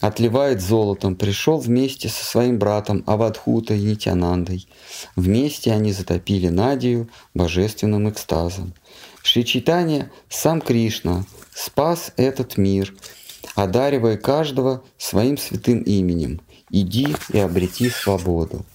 [0.00, 4.68] отливает золотом, пришел вместе со своим братом Авадхутой Нитянандой.
[5.14, 8.74] Вместе они затопили Надию божественным экстазом.
[9.22, 11.24] Шри Чайтанья, сам Кришна,
[11.54, 12.94] спас этот мир,
[13.54, 16.40] одаривая каждого своим святым именем.
[16.78, 18.66] Иди и обрети свободу.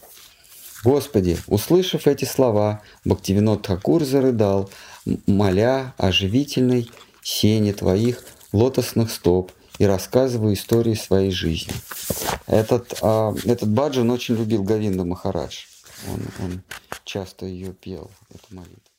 [0.84, 4.72] Господи, услышав эти слова, Бхактивинод Тхакур зарыдал,
[5.28, 6.90] моля о живительной
[7.22, 8.24] сене Твоих
[8.54, 11.74] лотосных стоп и рассказывая истории своей жизни.
[12.48, 15.66] Этот, а, этот Баджан очень любил Гавинда Махарадж.
[16.12, 16.64] Он, он
[17.04, 18.91] часто ее пел, эту молитву.